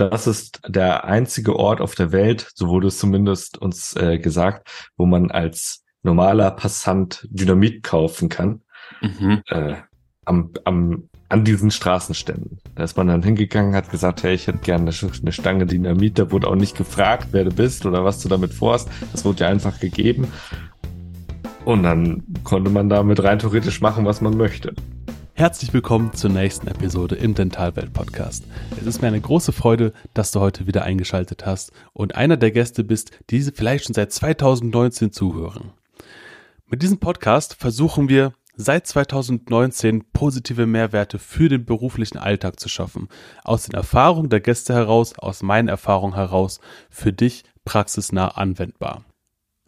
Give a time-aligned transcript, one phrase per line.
[0.00, 4.70] Das ist der einzige Ort auf der Welt, so wurde es zumindest uns äh, gesagt,
[4.96, 8.62] wo man als normaler Passant Dynamit kaufen kann.
[9.02, 9.42] Mhm.
[9.46, 9.74] Äh,
[10.24, 12.58] am, am, an diesen Straßenständen.
[12.74, 16.18] Da ist man dann hingegangen, hat gesagt, hey, ich hätte gerne eine, eine Stange Dynamit.
[16.18, 18.88] Da wurde auch nicht gefragt, wer du bist oder was du damit vorhast.
[19.12, 20.28] Das wurde ja einfach gegeben.
[21.66, 24.74] Und dann konnte man damit rein theoretisch machen, was man möchte.
[25.40, 28.44] Herzlich willkommen zur nächsten Episode im Dentalwelt Podcast.
[28.78, 32.50] Es ist mir eine große Freude, dass du heute wieder eingeschaltet hast und einer der
[32.50, 35.72] Gäste bist, die vielleicht schon seit 2019 zuhören.
[36.66, 43.08] Mit diesem Podcast versuchen wir seit 2019 positive Mehrwerte für den beruflichen Alltag zu schaffen.
[43.42, 46.60] Aus den Erfahrungen der Gäste heraus, aus meinen Erfahrungen heraus,
[46.90, 49.06] für dich praxisnah anwendbar.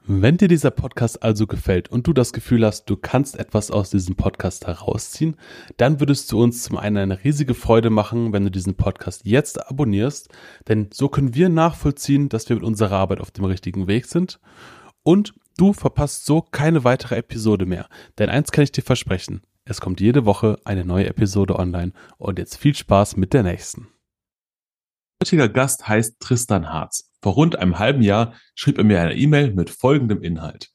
[0.05, 3.91] Wenn dir dieser Podcast also gefällt und du das Gefühl hast, du kannst etwas aus
[3.91, 5.37] diesem Podcast herausziehen,
[5.77, 9.65] dann würdest du uns zum einen eine riesige Freude machen, wenn du diesen Podcast jetzt
[9.65, 10.29] abonnierst,
[10.67, 14.41] denn so können wir nachvollziehen, dass wir mit unserer Arbeit auf dem richtigen Weg sind
[15.05, 17.89] und du verpasst so keine weitere Episode mehr.
[18.19, 22.41] Denn eins kann ich dir versprechen, es kommt jede Woche eine neue Episode online und
[22.41, 23.87] jetzt viel Spaß mit der nächsten.
[25.23, 27.12] Heutiger Gast heißt Tristan Harz.
[27.23, 30.71] Vor rund einem halben Jahr schrieb er mir eine E-Mail mit folgendem Inhalt.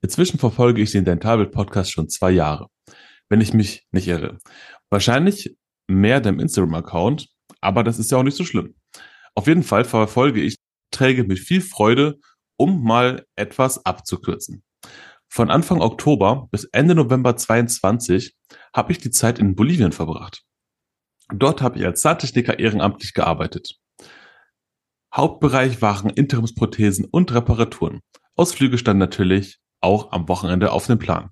[0.00, 2.68] Inzwischen verfolge ich den Dentalbild Podcast schon zwei Jahre,
[3.28, 4.38] wenn ich mich nicht irre.
[4.90, 5.56] Wahrscheinlich
[5.88, 7.28] mehr dem Instagram-Account,
[7.60, 8.76] aber das ist ja auch nicht so schlimm.
[9.34, 10.56] Auf jeden Fall verfolge ich
[10.92, 12.18] Träge mit viel Freude,
[12.56, 14.62] um mal etwas abzukürzen.
[15.28, 18.34] Von Anfang Oktober bis Ende November 22
[18.74, 20.42] habe ich die Zeit in Bolivien verbracht.
[21.34, 23.78] Dort habe ich als Zahntechniker ehrenamtlich gearbeitet.
[25.14, 28.00] Hauptbereich waren Interimsprothesen und Reparaturen.
[28.36, 31.30] Ausflüge standen natürlich auch am Wochenende auf dem Plan.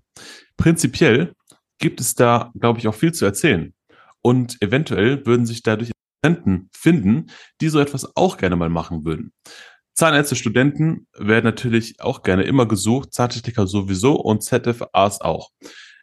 [0.56, 1.34] Prinzipiell
[1.78, 3.74] gibt es da, glaube ich, auch viel zu erzählen.
[4.22, 7.26] Und eventuell würden sich dadurch Studenten finden,
[7.60, 9.32] die so etwas auch gerne mal machen würden.
[9.94, 15.50] Zahnärzte, Studenten werden natürlich auch gerne immer gesucht, Zahntechniker sowieso und ZFAs auch.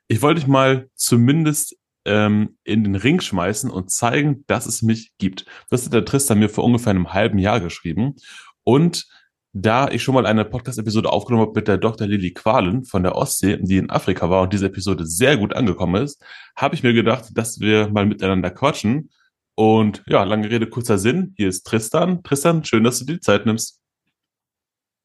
[0.07, 1.75] Ich wollte dich mal zumindest
[2.05, 5.45] ähm, in den Ring schmeißen und zeigen, dass es mich gibt.
[5.69, 8.15] Das hat der Tristan mir vor ungefähr einem halben Jahr geschrieben.
[8.63, 9.07] Und
[9.53, 12.07] da ich schon mal eine Podcast-Episode aufgenommen habe mit der Dr.
[12.07, 16.03] Lilly Qualen von der Ostsee, die in Afrika war und diese Episode sehr gut angekommen
[16.03, 16.23] ist,
[16.55, 19.11] habe ich mir gedacht, dass wir mal miteinander quatschen.
[19.55, 21.35] Und ja, lange Rede, kurzer Sinn.
[21.37, 22.23] Hier ist Tristan.
[22.23, 23.79] Tristan, schön, dass du dir die Zeit nimmst.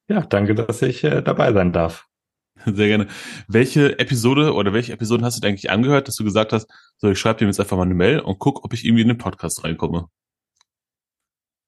[0.08, 2.06] Ja, danke, dass ich äh, dabei sein darf.
[2.64, 3.08] Sehr gerne.
[3.46, 7.10] Welche Episode oder welche Episoden hast du dir eigentlich angehört, dass du gesagt hast, so
[7.10, 9.18] ich schreibe dir jetzt einfach mal eine Mail und guck, ob ich irgendwie in den
[9.18, 10.08] Podcast reinkomme?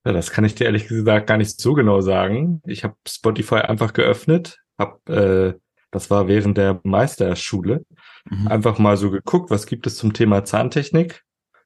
[0.05, 2.63] Ja, das kann ich dir ehrlich gesagt gar nicht so genau sagen.
[2.65, 5.55] Ich habe Spotify einfach geöffnet, hab, äh,
[5.91, 7.85] das war während der Meisterschule,
[8.25, 8.49] mhm.
[8.49, 11.23] einfach mal so geguckt, was gibt es zum Thema Zahntechnik.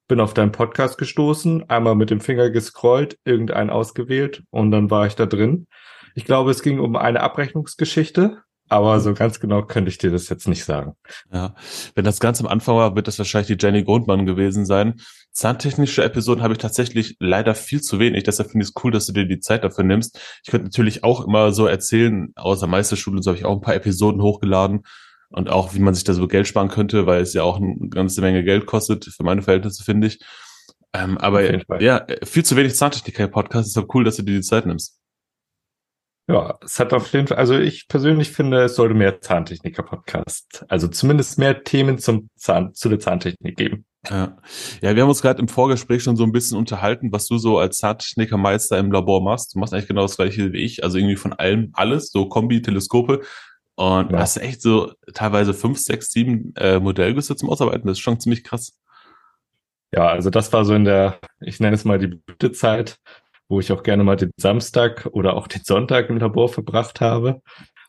[0.09, 5.07] Bin auf deinen Podcast gestoßen, einmal mit dem Finger gescrollt, irgendeinen ausgewählt und dann war
[5.07, 5.67] ich da drin.
[6.15, 10.29] Ich glaube, es ging um eine Abrechnungsgeschichte aber so ganz genau könnte ich dir das
[10.29, 10.95] jetzt nicht sagen.
[11.33, 11.55] Ja,
[11.95, 15.01] wenn das ganz am Anfang war, wird das wahrscheinlich die Jenny Grundmann gewesen sein.
[15.33, 18.23] Zahntechnische Episoden habe ich tatsächlich leider viel zu wenig.
[18.25, 20.19] Deshalb finde ich es cool, dass du dir die Zeit dafür nimmst.
[20.45, 23.75] Ich könnte natürlich auch immer so erzählen, außer Meisterschule, so habe ich auch ein paar
[23.75, 24.83] Episoden hochgeladen
[25.29, 27.89] und auch, wie man sich da so Geld sparen könnte, weil es ja auch eine
[27.89, 30.21] ganze Menge Geld kostet, für meine Verhältnisse, finde ich.
[30.93, 31.43] Ähm, aber
[31.83, 33.67] ja, viel zu wenig Zahntechniker-Podcast.
[33.67, 34.97] Ist doch cool, dass du dir die Zeit nimmst.
[36.27, 40.89] Ja, es hat auf jeden Fall, also ich persönlich finde, es sollte mehr Zahntechniker-Podcast, also
[40.89, 43.85] zumindest mehr Themen zum Zahn, zu der Zahntechnik geben.
[44.09, 44.37] Ja.
[44.83, 47.59] ja, wir haben uns gerade im Vorgespräch schon so ein bisschen unterhalten, was du so
[47.59, 49.55] als Zahntechnikermeister im Labor machst.
[49.55, 52.63] Du machst eigentlich genau das gleiche wie ich, also irgendwie von allem alles, so Kombi,
[52.63, 53.23] Teleskope.
[53.77, 54.19] Und ja.
[54.19, 57.87] hast echt so teilweise fünf, sechs, sieben äh, Modellgüsse zum Ausarbeiten.
[57.87, 58.79] Das ist schon ziemlich krass.
[59.93, 62.99] Ja, also das war so in der, ich nenne es mal die Blütezeit
[63.49, 67.43] wo ich auch gerne mal den Samstag oder auch den Sonntag im Labor verbracht habe.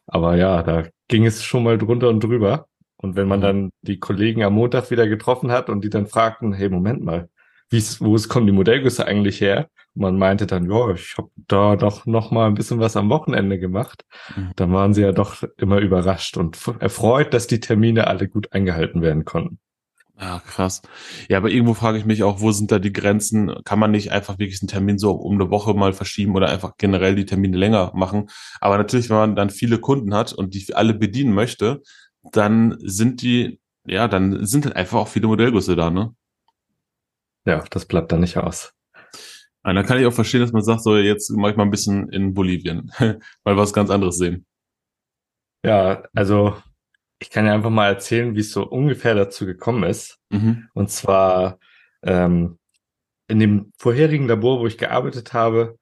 [0.07, 2.67] Aber ja, da ging es schon mal drunter und drüber.
[2.97, 3.43] Und wenn man mhm.
[3.43, 7.29] dann die Kollegen am Montag wieder getroffen hat und die dann fragten, hey, Moment mal,
[7.69, 9.69] wie wo kommen die Modellgüsse eigentlich her?
[9.95, 13.09] Und man meinte dann, ja, ich habe da doch noch mal ein bisschen was am
[13.09, 14.03] Wochenende gemacht.
[14.35, 14.51] Mhm.
[14.55, 19.01] Dann waren sie ja doch immer überrascht und erfreut, dass die Termine alle gut eingehalten
[19.01, 19.59] werden konnten.
[20.17, 20.81] Ja, krass.
[21.27, 23.53] Ja, aber irgendwo frage ich mich auch, wo sind da die Grenzen?
[23.65, 26.77] Kann man nicht einfach wirklich einen Termin so um eine Woche mal verschieben oder einfach
[26.77, 28.29] generell die Termine länger machen?
[28.61, 31.81] Aber natürlich, wenn man dann viele Kunden hat und die alle bedienen möchte,
[32.31, 36.15] dann sind die, ja, dann sind halt einfach auch viele Modellgüsse da, ne?
[37.45, 38.73] Ja, das bleibt dann nicht aus.
[39.63, 41.71] Und dann kann ich auch verstehen, dass man sagt, so jetzt mache ich mal ein
[41.71, 42.91] bisschen in Bolivien,
[43.43, 44.45] mal was ganz anderes sehen.
[45.63, 46.55] Ja, also
[47.19, 50.19] ich kann ja einfach mal erzählen, wie es so ungefähr dazu gekommen ist.
[50.29, 50.67] Mhm.
[50.73, 51.59] Und zwar,
[52.03, 52.57] ähm,
[53.27, 55.77] in dem vorherigen Labor, wo ich gearbeitet habe,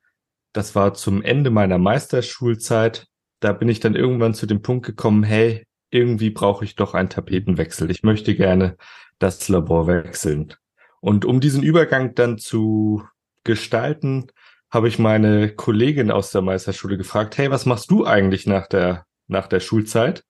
[0.54, 3.08] das war zum Ende meiner Meisterschulzeit,
[3.40, 7.10] da bin ich dann irgendwann zu dem Punkt gekommen, hey, irgendwie brauche ich doch einen
[7.10, 7.92] Tapetenwechsel.
[7.92, 8.78] Ich möchte gerne
[9.20, 10.54] das Labor wechseln.
[11.02, 13.04] Und um diesen Übergang dann zu
[13.44, 14.28] gestalten,
[14.70, 19.06] habe ich meine Kollegin aus der Meisterschule gefragt, hey, was machst du eigentlich nach der,
[19.28, 20.24] nach der Schulzeit?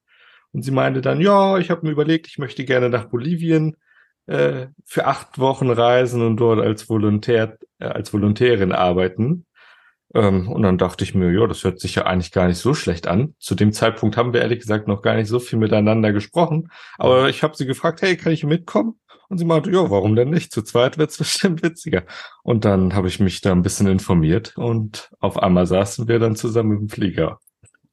[0.54, 3.76] Und sie meinte dann, ja, ich habe mir überlegt, ich möchte gerne nach Bolivien
[4.26, 9.46] äh, für acht Wochen reisen und dort als Volontär, äh, als Volontärin arbeiten.
[10.14, 12.72] Ähm, und dann dachte ich mir, ja, das hört sich ja eigentlich gar nicht so
[12.72, 13.34] schlecht an.
[13.40, 16.70] Zu dem Zeitpunkt haben wir ehrlich gesagt noch gar nicht so viel miteinander gesprochen.
[16.98, 19.00] Aber ich habe sie gefragt, hey, kann ich mitkommen?
[19.28, 20.52] Und sie meinte, ja, warum denn nicht?
[20.52, 22.04] Zu zweit wird's bestimmt witziger.
[22.44, 26.36] Und dann habe ich mich da ein bisschen informiert und auf einmal saßen wir dann
[26.36, 27.40] zusammen im Flieger.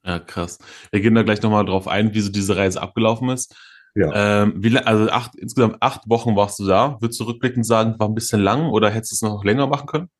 [0.04, 0.58] Ja, krass.
[0.90, 3.54] Wir gehen da gleich nochmal drauf ein, wie so diese Reise abgelaufen ist.
[3.94, 4.42] Ja.
[4.42, 6.96] Ähm, wie, also acht, insgesamt acht Wochen warst du da.
[7.00, 9.86] Würdest du rückblickend sagen, war ein bisschen lang oder hättest du es noch länger machen
[9.86, 10.10] können?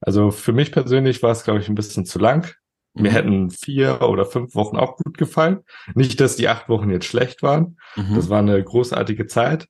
[0.00, 2.54] Also für mich persönlich war es, glaube ich, ein bisschen zu lang.
[2.94, 3.02] Mhm.
[3.02, 5.60] Mir hätten vier oder fünf Wochen auch gut gefallen.
[5.94, 7.78] Nicht, dass die acht Wochen jetzt schlecht waren.
[7.96, 8.14] Mhm.
[8.14, 9.66] Das war eine großartige Zeit.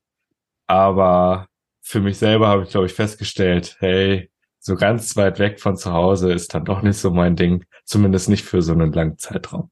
[0.66, 1.46] Aber
[1.80, 4.30] für mich selber habe ich, glaube ich, festgestellt, hey,
[4.60, 7.64] so ganz weit weg von zu Hause ist dann doch nicht so mein Ding.
[7.88, 9.70] Zumindest nicht für so einen langen Zeitraum.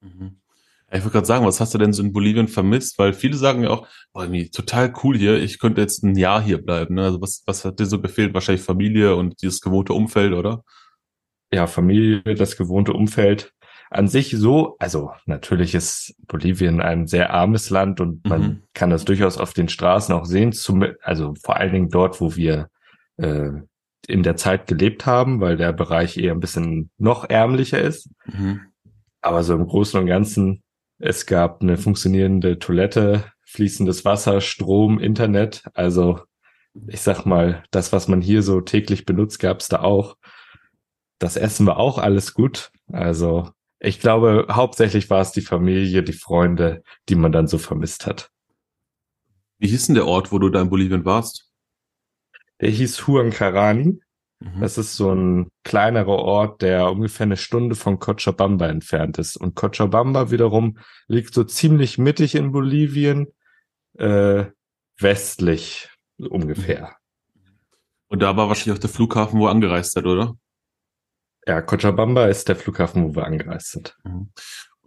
[0.00, 0.38] Mhm.
[0.90, 2.98] Ich wollte gerade sagen, was hast du denn so in Bolivien vermisst?
[2.98, 6.64] Weil viele sagen ja auch, boah, total cool hier, ich könnte jetzt ein Jahr hier
[6.64, 6.94] bleiben.
[6.94, 7.04] Ne?
[7.04, 8.32] Also was, was hat dir so gefehlt?
[8.32, 10.64] Wahrscheinlich Familie und dieses gewohnte Umfeld, oder?
[11.52, 13.52] Ja, Familie, das gewohnte Umfeld.
[13.90, 18.62] An sich so, also natürlich ist Bolivien ein sehr armes Land und man mhm.
[18.72, 22.34] kann das durchaus auf den Straßen auch sehen, zum, also vor allen Dingen dort, wo
[22.34, 22.70] wir
[23.18, 23.50] äh,
[24.06, 28.10] in der Zeit gelebt haben, weil der Bereich eher ein bisschen noch ärmlicher ist.
[28.26, 28.60] Mhm.
[29.20, 30.62] Aber so im Großen und Ganzen
[31.04, 35.64] es gab eine funktionierende Toilette, fließendes Wasser, Strom, Internet.
[35.74, 36.20] Also
[36.86, 40.16] ich sag mal, das, was man hier so täglich benutzt, gab es da auch.
[41.18, 42.70] Das Essen war auch alles gut.
[42.92, 43.50] Also
[43.80, 48.30] ich glaube, hauptsächlich war es die Familie, die Freunde, die man dann so vermisst hat.
[49.58, 51.51] Wie hieß denn der Ort, wo du da in Bolivien warst?
[52.62, 54.00] Der hieß Huancarani.
[54.40, 54.60] Mhm.
[54.60, 59.36] Das ist so ein kleinerer Ort, der ungefähr eine Stunde von Cochabamba entfernt ist.
[59.36, 60.78] Und Cochabamba wiederum
[61.08, 63.26] liegt so ziemlich mittig in Bolivien,
[63.98, 64.46] äh,
[64.98, 66.96] westlich ungefähr.
[68.08, 70.36] Und da war wahrscheinlich auch der Flughafen, wo ihr angereist seid, oder?
[71.46, 73.96] Ja, Cochabamba ist der Flughafen, wo wir angereist sind.
[74.04, 74.30] Mhm.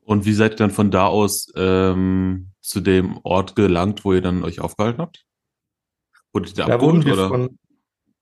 [0.01, 4.21] Und wie seid ihr dann von da aus ähm, zu dem Ort gelangt, wo ihr
[4.21, 5.25] dann euch aufgehalten habt?
[6.31, 7.27] Wurde da, wurden wir oder?
[7.29, 7.57] von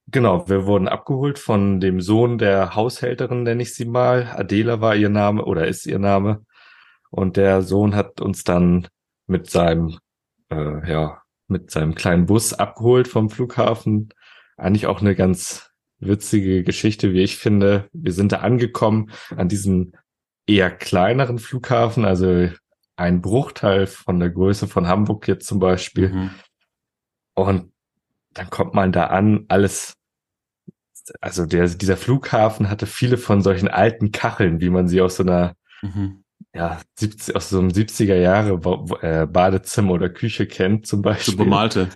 [0.07, 4.27] Genau, wir wurden abgeholt von dem Sohn der Haushälterin, nenne ich sie mal.
[4.35, 6.45] Adela war ihr Name oder ist ihr Name.
[7.09, 8.88] Und der Sohn hat uns dann
[9.27, 9.97] mit seinem,
[10.50, 14.09] äh, ja, mit seinem kleinen Bus abgeholt vom Flughafen.
[14.57, 15.69] Eigentlich auch eine ganz
[16.00, 17.88] witzige Geschichte, wie ich finde.
[17.94, 19.94] Wir sind da angekommen an diesem
[20.45, 22.50] eher kleineren Flughafen, also
[22.95, 26.09] ein Bruchteil von der Größe von Hamburg jetzt zum Beispiel.
[26.09, 26.29] Mhm.
[27.35, 27.72] Und
[28.33, 29.95] dann kommt man da an, alles,
[31.21, 35.24] also der, dieser Flughafen hatte viele von solchen alten Kacheln, wie man sie aus so
[35.24, 36.24] einer, mhm.
[36.53, 38.53] ja, 70, aus so einem 70er Jahre
[39.01, 41.33] äh, Badezimmer oder Küche kennt, zum Beispiel.
[41.33, 41.89] So bemalte.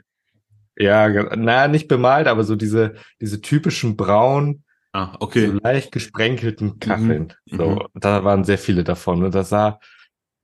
[0.80, 4.64] Ja, na, nicht bemalt, aber so diese, diese typischen braun,
[4.94, 5.48] ah, okay.
[5.48, 7.34] so leicht gesprenkelten Kacheln.
[7.46, 7.58] Mhm.
[7.58, 7.88] So, mhm.
[7.96, 9.80] da waren sehr viele davon und das sah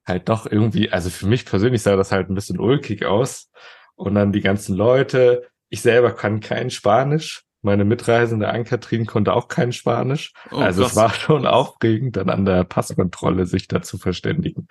[0.05, 3.49] halt doch irgendwie, also für mich persönlich sah das halt ein bisschen ulkig aus.
[3.95, 7.45] Und dann die ganzen Leute, ich selber kann kein Spanisch.
[7.63, 10.31] Meine Mitreisende Ann-Kathrin konnte auch kein Spanisch.
[10.51, 10.91] Oh, also krass.
[10.91, 14.67] es war schon aufregend, dann an der Passkontrolle sich da zu verständigen.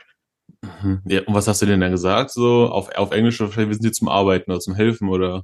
[0.63, 1.03] Mhm.
[1.05, 2.31] Ja, und was hast du denn da gesagt?
[2.31, 5.43] So auf, auf Englisch oder wir sind hier zum Arbeiten oder zum Helfen oder?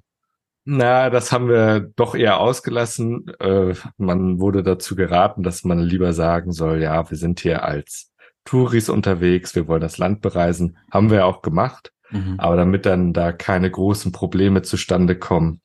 [0.64, 3.26] Na, das haben wir doch eher ausgelassen.
[3.40, 8.12] Äh, man wurde dazu geraten, dass man lieber sagen soll, ja, wir sind hier als
[8.44, 10.78] Touris unterwegs, wir wollen das Land bereisen.
[10.92, 11.92] Haben wir auch gemacht.
[12.10, 12.36] Mhm.
[12.38, 15.60] Aber damit dann da keine großen Probleme zustande kommen,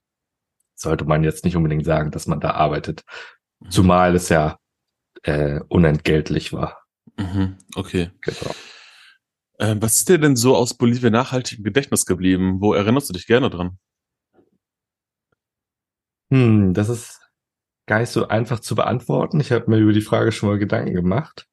[0.75, 3.03] sollte man jetzt nicht unbedingt sagen, dass man da arbeitet.
[3.59, 3.69] Mhm.
[3.71, 4.57] Zumal es ja
[5.23, 6.83] äh, unentgeltlich war.
[7.17, 7.57] Mhm.
[7.75, 8.11] Okay.
[8.21, 8.55] Genau.
[9.59, 12.59] Ähm, was ist dir denn so aus Bolivien nachhaltig im Gedächtnis geblieben?
[12.59, 13.77] Wo erinnerst du dich gerne dran?
[16.31, 17.21] Hm, das ist
[17.85, 19.39] gar nicht so einfach zu beantworten.
[19.39, 21.47] Ich habe mir über die Frage schon mal Gedanken gemacht.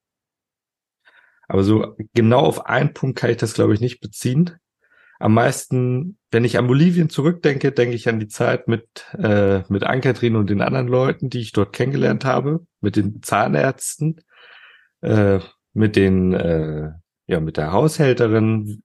[1.49, 4.59] Aber so genau auf einen Punkt kann ich das, glaube ich, nicht beziehen
[5.21, 9.85] am meisten, wenn ich an Bolivien zurückdenke, denke ich an die Zeit mit, äh, mit
[9.85, 14.23] Ankatrin und den anderen Leuten, die ich dort kennengelernt habe, mit den Zahnärzten,
[15.03, 15.41] äh,
[15.75, 16.93] mit den, äh,
[17.27, 18.83] ja, mit der Haushälterin.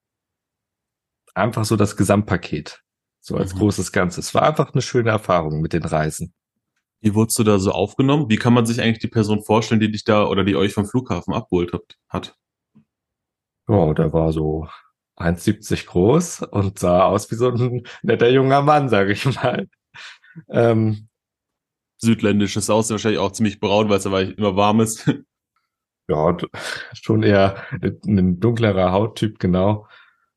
[1.34, 2.82] Einfach so das Gesamtpaket.
[3.22, 3.60] so als mhm.
[3.60, 4.28] großes Ganzes.
[4.28, 6.34] Es war einfach eine schöne Erfahrung mit den Reisen.
[7.02, 8.30] Wie wurdest du da so aufgenommen?
[8.30, 10.86] Wie kann man sich eigentlich die Person vorstellen, die dich da oder die euch vom
[10.86, 11.72] Flughafen abgeholt
[12.10, 12.36] hat?
[13.68, 14.68] Ja, der war so
[15.18, 19.68] 1,70 groß und sah aus wie so ein netter junger Mann, sage ich mal.
[20.50, 21.08] Ähm,
[21.98, 25.10] Südländisches Aussehen, wahrscheinlich auch ziemlich braun, weil es aber immer warm ist.
[26.08, 26.38] Ja,
[26.94, 29.88] schon eher ein dunklerer Hauttyp, genau.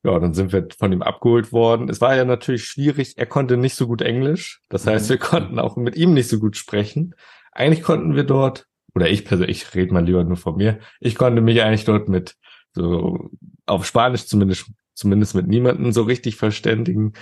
[0.02, 1.90] Ja, dann sind wir von ihm abgeholt worden.
[1.90, 3.18] Es war ja natürlich schwierig.
[3.18, 4.62] Er konnte nicht so gut Englisch.
[4.70, 5.08] Das heißt, mhm.
[5.10, 7.14] wir konnten auch mit ihm nicht so gut sprechen.
[7.52, 10.78] Eigentlich konnten wir dort, oder ich persönlich, ich rede mal lieber nur von mir.
[11.00, 12.36] Ich konnte mich eigentlich dort mit
[12.78, 13.30] so
[13.66, 17.12] auf Spanisch zumindest, zumindest mit niemandem so richtig verständigen.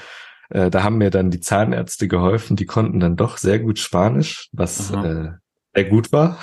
[0.51, 4.49] Äh, da haben mir dann die Zahnärzte geholfen, die konnten dann doch sehr gut Spanisch,
[4.53, 5.31] was äh,
[5.75, 6.39] sehr gut war.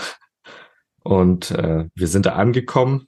[1.03, 3.07] Und äh, wir sind da angekommen,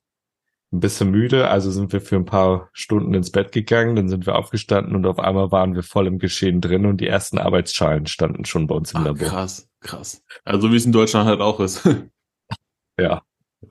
[0.72, 4.26] ein bisschen müde, also sind wir für ein paar Stunden ins Bett gegangen, dann sind
[4.26, 8.08] wir aufgestanden und auf einmal waren wir voll im Geschehen drin und die ersten Arbeitsschalen
[8.08, 9.28] standen schon bei uns im Ach, Labor.
[9.28, 10.24] Krass, krass.
[10.44, 11.88] Also wie es in Deutschland halt auch ist.
[13.00, 13.22] ja,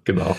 [0.05, 0.37] genau.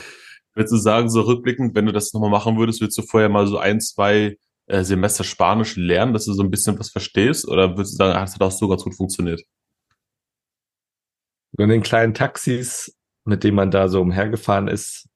[0.56, 3.46] Würdest du sagen, so rückblickend, wenn du das nochmal machen würdest, würdest du vorher mal
[3.46, 7.48] so ein, zwei äh, Semester Spanisch lernen, dass du so ein bisschen was verstehst?
[7.48, 9.42] Oder würdest du sagen, hat das auch so ganz gut funktioniert?
[11.58, 12.96] In den kleinen Taxis,
[13.26, 15.08] mit denen man da so umhergefahren ist,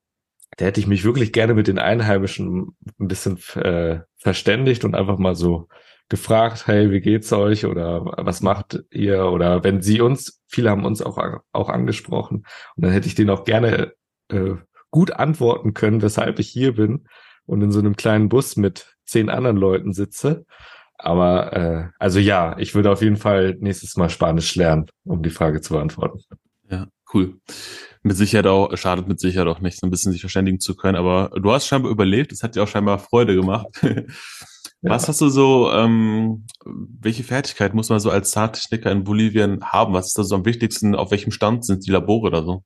[0.57, 5.17] da hätte ich mich wirklich gerne mit den Einheimischen ein bisschen äh, verständigt und einfach
[5.17, 5.67] mal so
[6.09, 10.85] gefragt, hey, wie geht's euch oder was macht ihr oder wenn sie uns, viele haben
[10.85, 11.17] uns auch,
[11.51, 13.93] auch angesprochen und dann hätte ich denen auch gerne
[14.29, 14.55] äh,
[14.91, 17.07] gut antworten können, weshalb ich hier bin
[17.45, 20.45] und in so einem kleinen Bus mit zehn anderen Leuten sitze.
[20.97, 25.29] Aber äh, also ja, ich würde auf jeden Fall nächstes Mal Spanisch lernen, um die
[25.29, 26.19] Frage zu beantworten.
[26.69, 27.39] Ja, cool.
[28.03, 30.97] Mit Sicherheit auch, schadet mit Sicherheit auch nicht, so ein bisschen sich verständigen zu können,
[30.97, 33.67] aber du hast scheinbar überlebt, es hat dir auch scheinbar Freude gemacht.
[34.81, 35.07] Was ja.
[35.09, 39.93] hast du so, ähm, welche Fertigkeit muss man so als Zahntechniker in Bolivien haben?
[39.93, 40.95] Was ist da so am wichtigsten?
[40.95, 42.63] Auf welchem Stand sind die Labore oder so?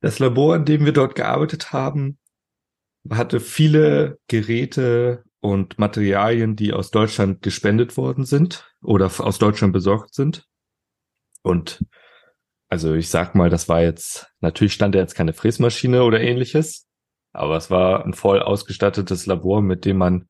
[0.00, 2.18] Das Labor, in dem wir dort gearbeitet haben,
[3.10, 10.14] hatte viele Geräte und Materialien, die aus Deutschland gespendet worden sind oder aus Deutschland besorgt
[10.14, 10.46] sind.
[11.42, 11.84] Und
[12.68, 16.86] also ich sag mal, das war jetzt, natürlich stand da jetzt keine Fräsmaschine oder ähnliches,
[17.32, 20.28] aber es war ein voll ausgestattetes Labor, mit dem man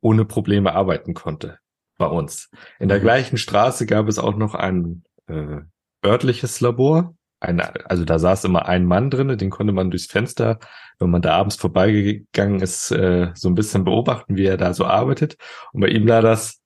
[0.00, 1.58] ohne Probleme arbeiten konnte
[1.98, 2.50] bei uns.
[2.78, 3.02] In der mhm.
[3.02, 5.60] gleichen Straße gab es auch noch ein äh,
[6.04, 10.58] örtliches Labor, ein, also da saß immer ein Mann drinne, den konnte man durchs Fenster,
[10.98, 14.84] wenn man da abends vorbeigegangen ist, äh, so ein bisschen beobachten, wie er da so
[14.84, 15.36] arbeitet.
[15.72, 16.62] Und bei ihm war das,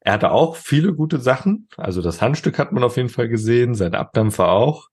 [0.00, 1.68] er hatte auch viele gute Sachen.
[1.76, 4.88] Also das Handstück hat man auf jeden Fall gesehen, sein Abdampfer auch.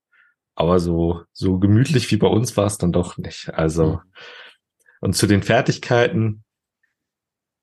[0.54, 3.54] Aber so, so gemütlich wie bei uns war es dann doch nicht.
[3.54, 4.00] Also,
[5.00, 6.44] und zu den Fertigkeiten,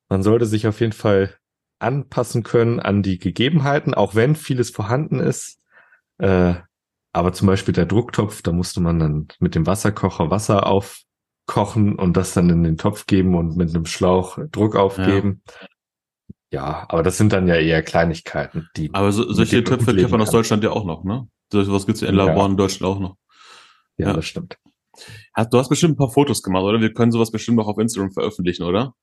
[0.09, 1.35] man sollte sich auf jeden Fall
[1.79, 5.59] anpassen können an die Gegebenheiten, auch wenn vieles vorhanden ist.
[6.17, 6.55] Äh,
[7.11, 12.15] aber zum Beispiel der Drucktopf, da musste man dann mit dem Wasserkocher Wasser aufkochen und
[12.15, 15.41] das dann in den Topf geben und mit einem Schlauch Druck aufgeben.
[16.51, 18.69] Ja, ja aber das sind dann ja eher Kleinigkeiten.
[18.75, 21.27] Die aber so, solche Töpfe kennt man aus Deutschland ja auch noch, ne?
[21.51, 22.45] So was gibt's in Laboren ja.
[22.51, 23.15] in Deutschland auch noch.
[23.97, 24.57] Ja, ja, das stimmt.
[25.51, 26.81] Du hast bestimmt ein paar Fotos gemacht, oder?
[26.81, 28.93] Wir können sowas bestimmt auch auf Instagram veröffentlichen, oder?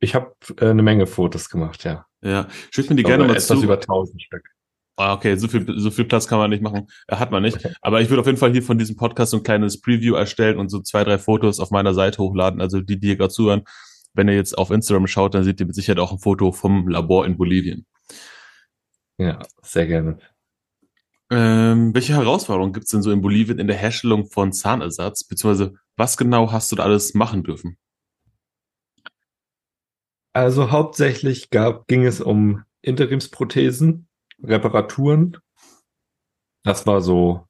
[0.00, 2.06] Ich habe äh, eine Menge Fotos gemacht, ja.
[2.22, 3.62] Ja, schick mir die gerne mal etwas zu.
[3.62, 4.48] über 1000 Stück.
[4.98, 6.86] Ah, okay, so viel, so viel Platz kann man nicht machen.
[7.06, 7.58] Äh, hat man nicht.
[7.82, 10.58] Aber ich würde auf jeden Fall hier von diesem Podcast so ein kleines Preview erstellen
[10.58, 12.62] und so zwei, drei Fotos auf meiner Seite hochladen.
[12.62, 13.62] Also die, die hier gerade zuhören,
[14.14, 16.88] wenn ihr jetzt auf Instagram schaut, dann seht ihr mit Sicherheit auch ein Foto vom
[16.88, 17.84] Labor in Bolivien.
[19.18, 20.18] Ja, sehr gerne.
[21.30, 25.24] Ähm, welche Herausforderungen gibt es denn so in Bolivien in der Herstellung von Zahnersatz?
[25.24, 27.76] Beziehungsweise was genau hast du da alles machen dürfen?
[30.32, 34.05] Also hauptsächlich gab, ging es um Interimsprothesen,
[34.42, 35.38] Reparaturen.
[36.62, 37.46] Das war so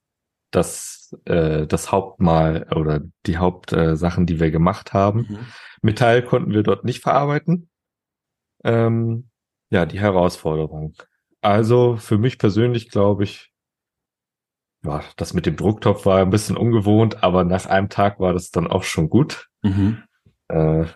[0.51, 5.27] das, äh, das Hauptmal oder die Hauptsachen, äh, die wir gemacht haben.
[5.29, 5.39] Mhm.
[5.83, 7.69] Metall konnten wir dort nicht verarbeiten.
[8.65, 9.31] Ähm,
[9.71, 10.95] ja, die Herausforderung.
[11.41, 13.53] Also für mich persönlich glaube ich,
[14.85, 18.51] ja, das mit dem Drucktopf war ein bisschen ungewohnt, aber nach einem Tag war das
[18.51, 19.49] dann auch schon gut.
[19.63, 20.03] Mhm.
[20.49, 20.87] Äh,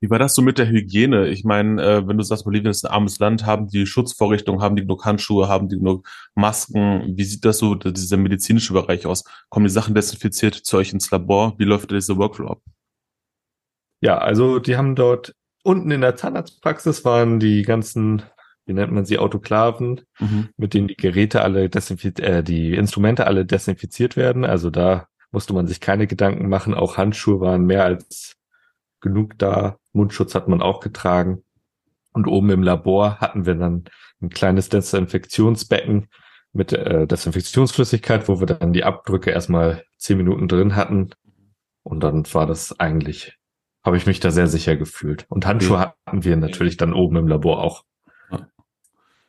[0.00, 1.28] wie war das so mit der Hygiene?
[1.28, 4.76] Ich meine, äh, wenn du sagst, Bolivien ist ein armes Land, haben die Schutzvorrichtungen, haben
[4.76, 7.16] die genug Handschuhe, haben die genug Masken?
[7.16, 9.24] Wie sieht das so, dieser medizinische Bereich aus?
[9.48, 11.54] Kommen die Sachen desinfiziert zu euch ins Labor?
[11.58, 12.62] Wie läuft dieser Workflow ab?
[14.00, 18.22] Ja, also die haben dort unten in der Zahnarztpraxis waren die ganzen,
[18.66, 20.50] wie nennt man sie, Autoklaven, mhm.
[20.56, 24.44] mit denen die Geräte alle desinfiziert, äh, die Instrumente alle desinfiziert werden.
[24.44, 26.74] Also da musste man sich keine Gedanken machen.
[26.74, 28.36] Auch Handschuhe waren mehr als
[29.04, 29.76] genug da.
[29.92, 31.44] Mundschutz hat man auch getragen.
[32.12, 33.84] Und oben im Labor hatten wir dann
[34.20, 36.08] ein kleines Desinfektionsbecken
[36.52, 41.10] mit äh, Desinfektionsflüssigkeit, wo wir dann die Abdrücke erstmal zehn Minuten drin hatten.
[41.82, 43.36] Und dann war das eigentlich,
[43.84, 45.26] habe ich mich da sehr sicher gefühlt.
[45.28, 45.92] Und Handschuhe okay.
[46.06, 47.84] hatten wir natürlich dann oben im Labor auch.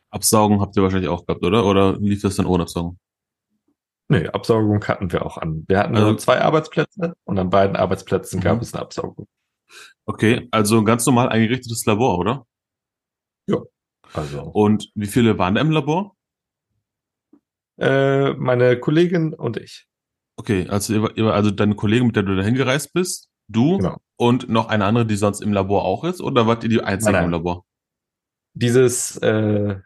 [0.09, 1.65] Absaugen habt ihr wahrscheinlich auch gehabt, oder?
[1.65, 2.97] Oder lief das dann ohne Absaugen?
[4.07, 5.65] Nee, Absaugung hatten wir auch an.
[5.67, 8.61] Wir hatten also, zwei Arbeitsplätze und an beiden Arbeitsplätzen gab mhm.
[8.61, 9.27] es eine Absaugung.
[10.05, 12.45] Okay, also ein ganz normal eingerichtetes Labor, oder?
[13.47, 13.57] Ja.
[14.13, 14.43] Also.
[14.43, 16.15] Und wie viele waren da im Labor?
[17.77, 19.87] Äh, meine Kollegin und ich.
[20.37, 23.97] Okay, also, also deine Kollegin, mit der du da hingereist bist, du genau.
[24.17, 27.13] und noch eine andere, die sonst im Labor auch ist, oder wart ihr die einzigen
[27.13, 27.25] nein, nein.
[27.25, 27.65] im Labor?
[28.53, 29.79] Dieses äh,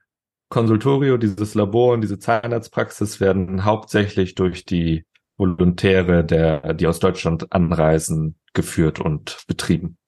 [0.50, 5.06] Konsultorio, dieses Labor und diese Zahnarztpraxis werden hauptsächlich durch die
[5.38, 9.99] Volontäre, der, die aus Deutschland anreisen, geführt und betrieben.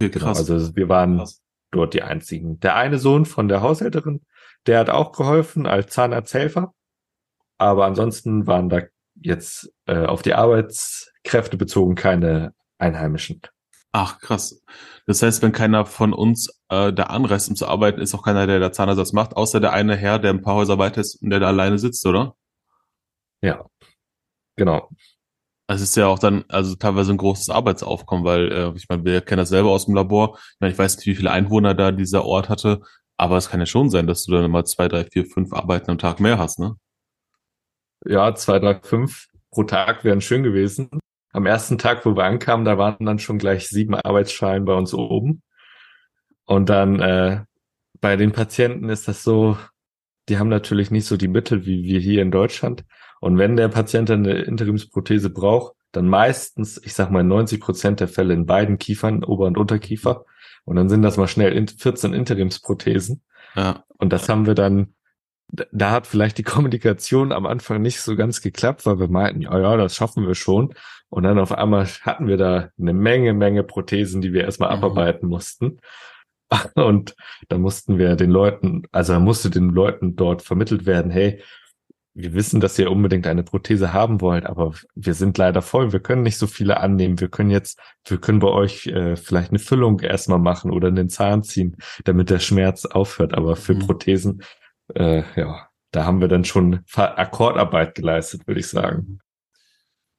[0.00, 0.32] Okay, genau.
[0.32, 1.42] Genau, also wir waren krass.
[1.70, 2.60] dort die einzigen.
[2.60, 4.24] Der eine Sohn von der Haushälterin,
[4.66, 6.74] der hat auch geholfen als Zahnarzthelfer.
[7.58, 8.82] Aber ansonsten waren da
[9.20, 13.42] jetzt äh, auf die Arbeitskräfte bezogen keine Einheimischen.
[13.90, 14.62] Ach, krass.
[15.06, 18.46] Das heißt, wenn keiner von uns äh, da anreist, um zu arbeiten, ist auch keiner,
[18.46, 21.30] der da Zahnersatz macht, außer der eine Herr, der ein paar Häuser weiter ist und
[21.30, 22.36] der da alleine sitzt, oder?
[23.40, 23.64] Ja,
[24.56, 24.90] genau.
[25.70, 29.20] Es ist ja auch dann also teilweise ein großes Arbeitsaufkommen, weil äh, ich meine, wir
[29.20, 30.38] kennen das selber aus dem Labor.
[30.38, 32.80] Ich meine, ich weiß nicht, wie viele Einwohner da dieser Ort hatte,
[33.18, 35.90] aber es kann ja schon sein, dass du dann mal zwei, drei, vier, fünf Arbeiten
[35.90, 36.76] am Tag mehr hast, ne?
[38.06, 40.88] Ja, zwei, drei, fünf pro Tag wären schön gewesen.
[41.32, 44.94] Am ersten Tag, wo wir ankamen, da waren dann schon gleich sieben Arbeitsschalen bei uns
[44.94, 45.42] oben.
[46.46, 47.44] Und dann äh,
[48.00, 49.58] bei den Patienten ist das so,
[50.28, 52.84] die haben natürlich nicht so die Mittel wie wir hier in Deutschland.
[53.20, 58.08] Und wenn der Patient eine Interimsprothese braucht, dann meistens, ich sag mal 90 Prozent der
[58.08, 60.24] Fälle in beiden Kiefern, Ober- und Unterkiefer.
[60.64, 63.22] Und dann sind das mal schnell 14 Interimsprothesen.
[63.56, 63.84] Ja.
[63.96, 64.94] Und das haben wir dann,
[65.48, 69.58] da hat vielleicht die Kommunikation am Anfang nicht so ganz geklappt, weil wir meinten, ja,
[69.58, 70.74] ja, das schaffen wir schon.
[71.08, 74.84] Und dann auf einmal hatten wir da eine Menge, Menge Prothesen, die wir erstmal mhm.
[74.84, 75.80] abarbeiten mussten.
[76.74, 77.14] Und
[77.48, 81.42] da mussten wir den Leuten, also da musste den Leuten dort vermittelt werden, hey,
[82.18, 85.92] wir wissen, dass ihr unbedingt eine Prothese haben wollt, aber wir sind leider voll.
[85.92, 87.20] Wir können nicht so viele annehmen.
[87.20, 91.08] Wir können jetzt, wir können bei euch äh, vielleicht eine Füllung erstmal machen oder einen
[91.08, 93.34] Zahn ziehen, damit der Schmerz aufhört.
[93.34, 93.86] Aber für mhm.
[93.86, 94.42] Prothesen,
[94.96, 99.20] äh, ja, da haben wir dann schon Akkordarbeit geleistet, würde ich sagen.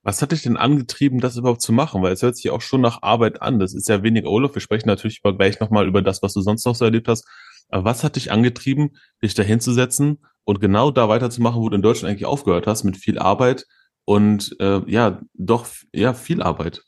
[0.02, 2.02] Was hat dich denn angetrieben, das überhaupt zu machen?
[2.02, 3.60] Weil es hört sich auch schon nach Arbeit an.
[3.60, 4.56] Das ist ja wenig Olaf.
[4.56, 7.28] Wir sprechen natürlich gleich nochmal über das, was du sonst noch so erlebt hast.
[7.68, 11.84] Aber was hat dich angetrieben, dich da hinzusetzen und genau da weiterzumachen, wo du in
[11.84, 13.68] Deutschland eigentlich aufgehört hast, mit viel Arbeit
[14.06, 16.84] und äh, ja, doch, ja, viel Arbeit?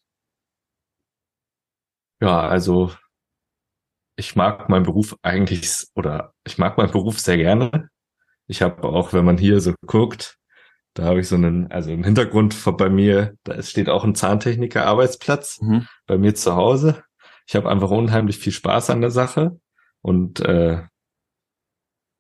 [2.20, 2.92] Ja, also
[4.16, 7.90] ich mag meinen Beruf eigentlich oder ich mag meinen Beruf sehr gerne.
[8.48, 10.40] Ich habe auch, wenn man hier so guckt,
[10.96, 15.62] da habe ich so einen, also im Hintergrund bei mir, da steht auch ein Zahntechniker-Arbeitsplatz
[15.62, 15.88] mhm.
[16.08, 17.04] bei mir zu Hause.
[17.46, 19.60] Ich habe einfach unheimlich viel Spaß an der Sache
[20.02, 20.82] und äh,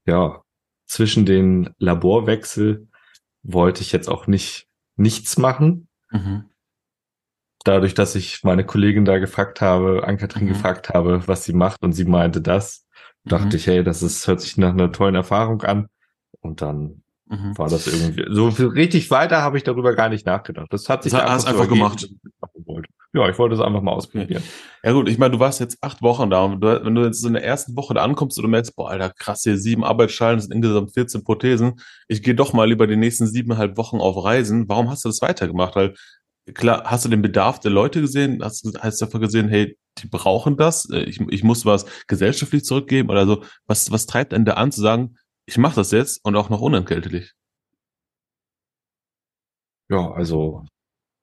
[0.05, 0.43] ja,
[0.91, 2.89] zwischen den Laborwechsel
[3.43, 5.87] wollte ich jetzt auch nicht nichts machen.
[6.11, 6.43] Mhm.
[7.63, 10.49] Dadurch, dass ich meine Kollegin da gefragt habe, Ankatrin mhm.
[10.49, 12.85] gefragt habe, was sie macht und sie meinte das,
[13.23, 13.55] dachte mhm.
[13.55, 15.87] ich, hey, das ist, hört sich nach einer tollen Erfahrung an.
[16.41, 17.57] Und dann Mhm.
[17.57, 20.67] War das irgendwie so richtig weiter habe ich darüber gar nicht nachgedacht.
[20.69, 22.09] Das hat sich das einfach, einfach gemacht.
[23.13, 24.29] Ja, ich wollte es einfach mal ausprobieren.
[24.37, 24.43] Okay.
[24.83, 27.19] Ja gut, ich meine, du warst jetzt acht Wochen da und du, wenn du jetzt
[27.21, 29.83] so in der ersten Woche da ankommst und du merkst, boah, Alter, krass, hier sieben
[29.83, 31.81] Arbeitsschalen, das sind insgesamt 14 Prothesen.
[32.07, 34.69] Ich gehe doch mal lieber die nächsten siebeneinhalb Wochen auf Reisen.
[34.69, 35.75] Warum hast du das weitergemacht?
[35.75, 35.93] Weil
[36.53, 38.41] klar, hast du den Bedarf der Leute gesehen?
[38.41, 40.89] Hast du hast du einfach gesehen, hey, die brauchen das?
[40.89, 43.43] Äh, ich, ich muss was gesellschaftlich zurückgeben oder so.
[43.67, 46.61] Was, was treibt denn da an zu sagen, ich mache das jetzt und auch noch
[46.61, 47.33] unentgeltlich.
[49.89, 50.65] Ja, also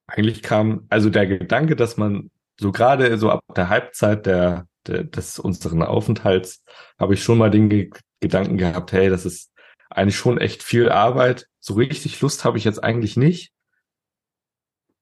[0.09, 5.05] eigentlich kam, also der Gedanke, dass man so gerade so ab der Halbzeit der, der
[5.05, 6.65] des unseren Aufenthalts
[6.99, 7.91] habe ich schon mal den Ge
[8.21, 9.53] Gedanken gehabt, hey, das ist
[9.91, 11.47] eigentlich schon echt viel Arbeit.
[11.61, 13.53] So richtig Lust habe ich jetzt eigentlich nicht.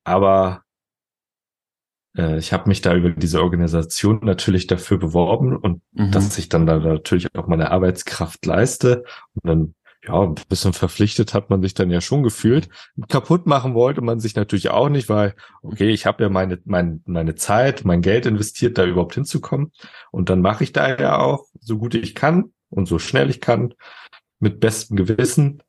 [0.04, 0.64] Aber
[2.14, 6.10] äh, ich habe mich da über diese Organisation natürlich dafür beworben und mhm.
[6.10, 9.74] dass ich dann da natürlich auch meine Arbeitskraft leiste und dann
[10.06, 12.68] ja, ein bisschen verpflichtet hat man sich dann ja schon gefühlt.
[13.08, 17.00] Kaputt machen wollte man sich natürlich auch nicht, weil, okay, ich habe ja meine, meine,
[17.06, 19.72] meine Zeit, mein Geld investiert, da überhaupt hinzukommen.
[20.12, 23.40] Und dann mache ich da ja auch so gut ich kann und so schnell ich
[23.40, 23.74] kann,
[24.38, 25.62] mit bestem Gewissen.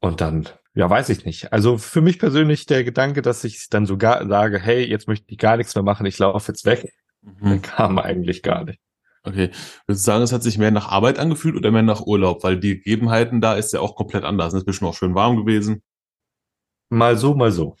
[0.00, 1.52] Und dann Ja, weiß ich nicht.
[1.52, 5.38] Also für mich persönlich der Gedanke, dass ich dann sogar sage, hey, jetzt möchte ich
[5.38, 7.62] gar nichts mehr machen, ich laufe jetzt weg, mhm.
[7.62, 8.80] kam eigentlich gar nicht.
[9.24, 9.50] Okay.
[9.86, 12.42] Würdest du sagen, es hat sich mehr nach Arbeit angefühlt oder mehr nach Urlaub?
[12.42, 14.52] Weil die Gegebenheiten da ist ja auch komplett anders.
[14.52, 15.82] Es ist bestimmt auch schön warm gewesen.
[16.90, 17.76] Mal so, mal so.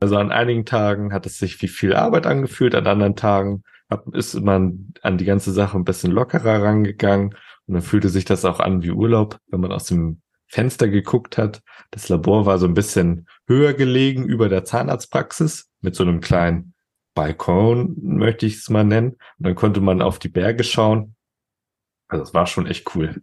[0.00, 3.64] Also an einigen Tagen hat es sich wie viel Arbeit angefühlt, an anderen Tagen
[4.12, 7.34] ist man an die ganze Sache ein bisschen lockerer rangegangen
[7.66, 11.36] und dann fühlte sich das auch an wie Urlaub, wenn man aus dem Fenster geguckt
[11.38, 11.62] hat.
[11.90, 16.74] Das Labor war so ein bisschen höher gelegen über der Zahnarztpraxis mit so einem kleinen
[17.18, 19.10] Balkon, möchte ich es mal nennen.
[19.38, 21.16] Und dann konnte man auf die Berge schauen.
[22.06, 23.22] Also es war schon echt cool.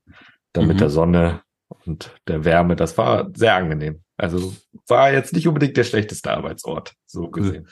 [0.52, 0.68] Dann mhm.
[0.68, 1.44] mit der Sonne
[1.86, 2.76] und der Wärme.
[2.76, 4.04] Das war sehr angenehm.
[4.18, 4.54] Also
[4.88, 7.70] war jetzt nicht unbedingt der schlechteste Arbeitsort, so gesehen.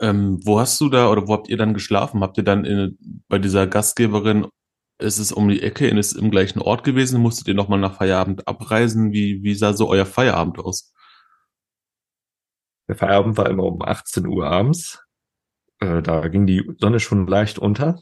[0.00, 2.22] Ähm, wo hast du da oder wo habt ihr dann geschlafen?
[2.22, 4.46] Habt ihr dann in, bei dieser Gastgeberin,
[4.98, 7.20] ist es um die Ecke, ist es im gleichen Ort gewesen?
[7.20, 9.12] Musstet ihr nochmal nach Feierabend abreisen?
[9.12, 10.94] Wie, wie sah so euer Feierabend aus?
[12.88, 15.05] Der Feierabend war immer um 18 Uhr abends.
[15.80, 18.00] Äh, da ging die Sonne schon leicht unter.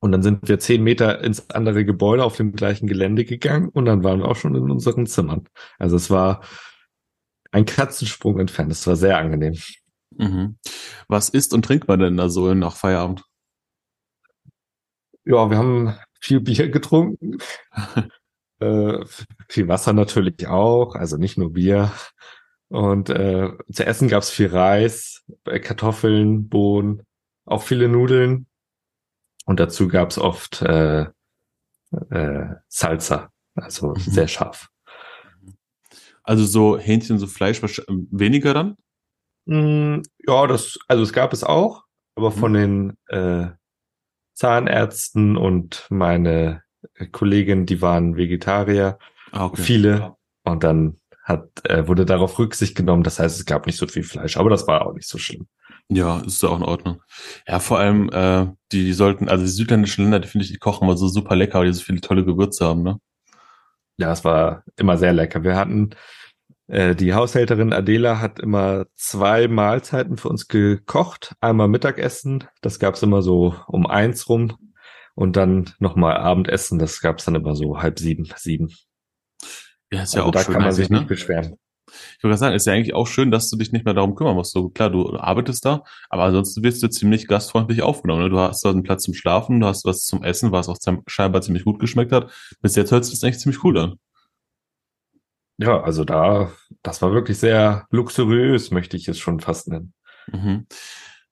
[0.00, 3.84] Und dann sind wir zehn Meter ins andere Gebäude auf dem gleichen Gelände gegangen und
[3.84, 5.48] dann waren wir auch schon in unseren Zimmern.
[5.78, 6.42] Also es war
[7.52, 8.72] ein Katzensprung entfernt.
[8.72, 9.56] Es war sehr angenehm.
[10.16, 10.58] Mhm.
[11.06, 13.22] Was isst und trinkt man denn da so nach Feierabend?
[15.24, 17.38] Ja, wir haben viel Bier getrunken.
[18.58, 19.04] äh,
[19.48, 21.92] viel Wasser natürlich auch, also nicht nur Bier.
[22.72, 27.02] Und äh, zu essen gab's viel Reis, äh, Kartoffeln, Bohnen,
[27.44, 28.46] auch viele Nudeln.
[29.44, 33.98] Und dazu gab's oft äh, äh, Salsa, also mhm.
[33.98, 34.70] sehr scharf.
[36.22, 37.60] Also so Hähnchen, so Fleisch
[38.10, 38.78] weniger dann?
[39.44, 42.34] Mm, ja, das, also es gab es auch, aber mhm.
[42.34, 43.50] von den äh,
[44.32, 46.62] Zahnärzten und meine
[47.10, 48.98] Kollegin, die waren Vegetarier,
[49.32, 49.60] ah, okay.
[49.60, 50.16] viele.
[50.44, 53.02] Und dann hat, äh, wurde darauf Rücksicht genommen.
[53.02, 55.46] Das heißt, es gab nicht so viel Fleisch, aber das war auch nicht so schlimm.
[55.88, 57.02] Ja, ist ja auch in Ordnung.
[57.46, 60.84] Ja, vor allem, äh, die, sollten, also die südländischen Länder, die finde ich, die kochen
[60.84, 62.98] immer so super lecker, weil die so viele tolle Gewürze haben, ne?
[63.98, 65.44] Ja, es war immer sehr lecker.
[65.44, 65.90] Wir hatten,
[66.66, 71.34] äh, die Haushälterin Adela hat immer zwei Mahlzeiten für uns gekocht.
[71.40, 74.56] Einmal Mittagessen, das gab's immer so um eins rum.
[75.14, 78.72] Und dann nochmal Abendessen, das gab's dann immer so halb sieben, sieben.
[79.92, 80.54] Ja, ist ja also auch da schön.
[80.54, 80.98] Da kann man sich ne?
[80.98, 81.56] nicht beschweren.
[82.16, 84.34] Ich würde sagen, ist ja eigentlich auch schön, dass du dich nicht mehr darum kümmern
[84.34, 84.52] musst.
[84.52, 88.22] So klar, du arbeitest da, aber ansonsten wirst du ziemlich gastfreundlich aufgenommen.
[88.22, 88.30] Ne?
[88.30, 91.42] Du hast da einen Platz zum Schlafen, du hast was zum Essen, was auch scheinbar
[91.42, 92.32] ziemlich gut geschmeckt hat.
[92.62, 93.94] Bis jetzt hört sich das eigentlich ziemlich cool an.
[95.58, 96.50] Ja, also da,
[96.82, 99.92] das war wirklich sehr luxuriös, möchte ich es schon fast nennen.
[100.32, 100.66] Mhm.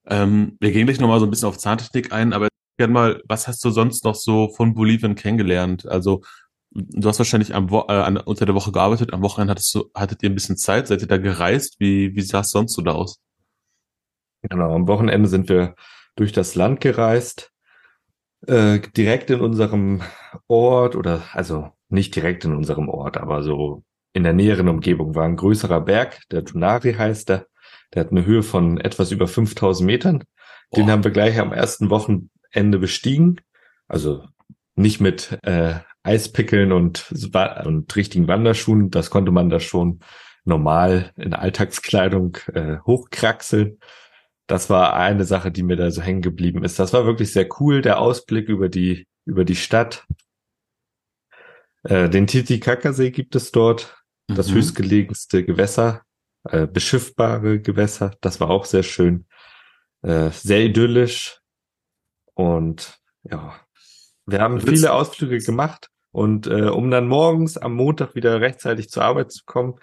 [0.06, 3.48] Ähm, wir gehen gleich nochmal so ein bisschen auf Zahntechnik ein, aber gerne mal, was
[3.48, 5.86] hast du sonst noch so von Bolivien kennengelernt?
[5.86, 6.22] Also
[6.70, 10.22] du hast wahrscheinlich am Wo äh, unter der Woche gearbeitet, am Wochenende hattest du, hattet
[10.22, 11.76] ihr ein bisschen Zeit, seid ihr da gereist?
[11.78, 13.20] Wie, wie sah es sonst so da aus?
[14.42, 15.74] Genau, am Wochenende sind wir
[16.16, 17.52] durch das Land gereist,
[18.46, 20.02] äh, direkt in unserem
[20.48, 25.24] Ort oder also nicht direkt in unserem Ort, aber so in der näheren Umgebung war
[25.24, 27.46] ein größerer Berg, der Dunari heißt der.
[27.94, 30.24] Der hat eine Höhe von etwas über 5000 Metern.
[30.76, 30.88] Den oh.
[30.88, 33.40] haben wir gleich am ersten Wochenende bestiegen.
[33.88, 34.24] Also
[34.76, 37.12] nicht mit äh, Eispickeln und,
[37.64, 38.90] und richtigen Wanderschuhen.
[38.90, 40.00] Das konnte man da schon
[40.44, 43.78] normal in Alltagskleidung äh, hochkraxeln.
[44.46, 46.78] Das war eine Sache, die mir da so hängen geblieben ist.
[46.78, 50.06] Das war wirklich sehr cool, der Ausblick über die, über die Stadt.
[51.84, 54.54] Äh, den Titicacasee gibt es dort das mhm.
[54.54, 56.02] höchstgelegenste Gewässer,
[56.44, 58.16] äh, beschiffbare Gewässer.
[58.20, 59.26] Das war auch sehr schön,
[60.02, 61.40] äh, sehr idyllisch
[62.34, 63.54] und ja,
[64.30, 69.04] wir haben viele Ausflüge gemacht und äh, um dann morgens am Montag wieder rechtzeitig zur
[69.04, 69.74] Arbeit zu kommen,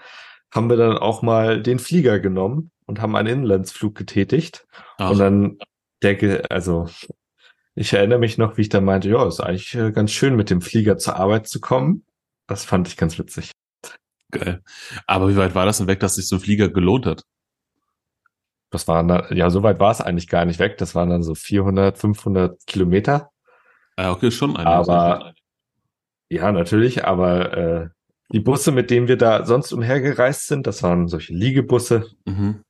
[0.51, 4.65] haben wir dann auch mal den Flieger genommen und haben einen Inlandsflug getätigt
[4.97, 5.11] Ach.
[5.11, 5.57] und dann
[6.01, 6.87] der, also
[7.75, 10.49] ich erinnere mich noch, wie ich da meinte, ja, ist eigentlich äh, ganz schön mit
[10.49, 12.05] dem Flieger zur Arbeit zu kommen.
[12.47, 13.51] Das fand ich ganz witzig.
[14.31, 14.61] Geil.
[15.05, 17.23] Aber wie weit war das denn weg, dass sich so ein Flieger gelohnt hat?
[18.69, 20.77] Das waren dann, ja, so weit war es eigentlich gar nicht weg.
[20.77, 23.29] Das waren dann so 400, 500 Kilometer.
[23.97, 24.55] Ja, okay, schon.
[24.55, 25.33] Eine aber,
[26.29, 27.89] ja, natürlich, aber äh,
[28.31, 32.07] die Busse, mit denen wir da sonst umhergereist sind, das waren solche Liegebusse.
[32.25, 32.63] Mhm.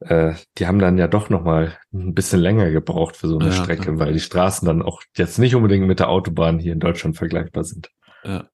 [0.00, 3.50] Äh, die haben dann ja doch noch mal ein bisschen länger gebraucht für so eine
[3.50, 3.98] ja, Strecke, klar.
[3.98, 7.64] weil die Straßen dann auch jetzt nicht unbedingt mit der Autobahn hier in Deutschland vergleichbar
[7.64, 7.90] sind.
[8.24, 8.48] Ja.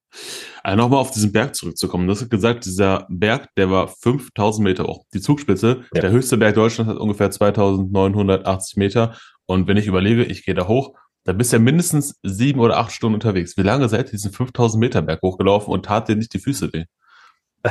[0.63, 2.07] Also nochmal auf diesen Berg zurückzukommen.
[2.07, 5.05] Du hast gesagt, dieser Berg, der war 5000 Meter hoch.
[5.15, 6.01] Die Zugspitze, ja.
[6.01, 9.17] der höchste Berg Deutschlands hat ungefähr 2980 Meter.
[9.45, 10.95] Und wenn ich überlege, ich gehe da hoch,
[11.27, 13.57] da bist du ja mindestens sieben oder acht Stunden unterwegs.
[13.57, 16.73] Wie lange seid ihr diesen 5000 Meter Berg hochgelaufen und tat dir nicht die Füße
[16.73, 16.85] weh?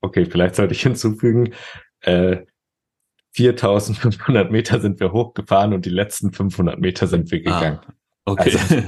[0.00, 1.54] okay, vielleicht sollte ich hinzufügen,
[2.00, 2.38] äh,
[3.34, 7.80] 4500 Meter sind wir hochgefahren und die letzten 500 Meter sind wir ah, gegangen.
[8.24, 8.58] Ah, okay.
[8.58, 8.82] Also,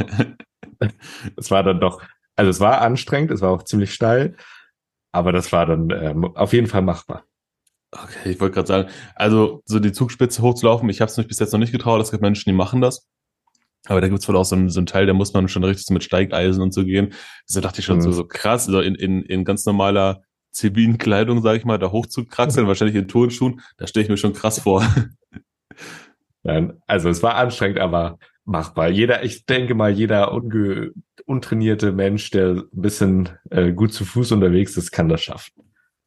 [1.37, 2.03] es war dann doch,
[2.35, 4.37] also es war anstrengend, es war auch ziemlich steil,
[5.13, 7.25] aber das war dann ähm, auf jeden Fall machbar.
[7.93, 11.39] Okay, ich wollte gerade sagen, also so die Zugspitze hochzulaufen, ich habe es mich bis
[11.39, 13.07] jetzt noch nicht getraut, es gibt Menschen, die machen das.
[13.87, 15.87] Aber da gibt's wohl auch so einen, so einen Teil, da muss man schon richtig
[15.87, 17.15] so mit Steigeisen und so gehen.
[17.53, 18.03] Da dachte ich schon mhm.
[18.03, 21.93] so, so krass, also in, in, in ganz normaler zivilen Kleidung, sag ich mal, da
[21.93, 24.85] hochzukraxeln, wahrscheinlich in Turnschuhen, da stelle ich mir schon krass vor.
[26.43, 28.89] Nein, also es war anstrengend, aber machbar.
[28.89, 30.93] Jeder, ich denke mal, jeder unge
[31.27, 35.53] untrainierte Mensch, der ein bisschen äh, gut zu Fuß unterwegs ist, kann das schaffen.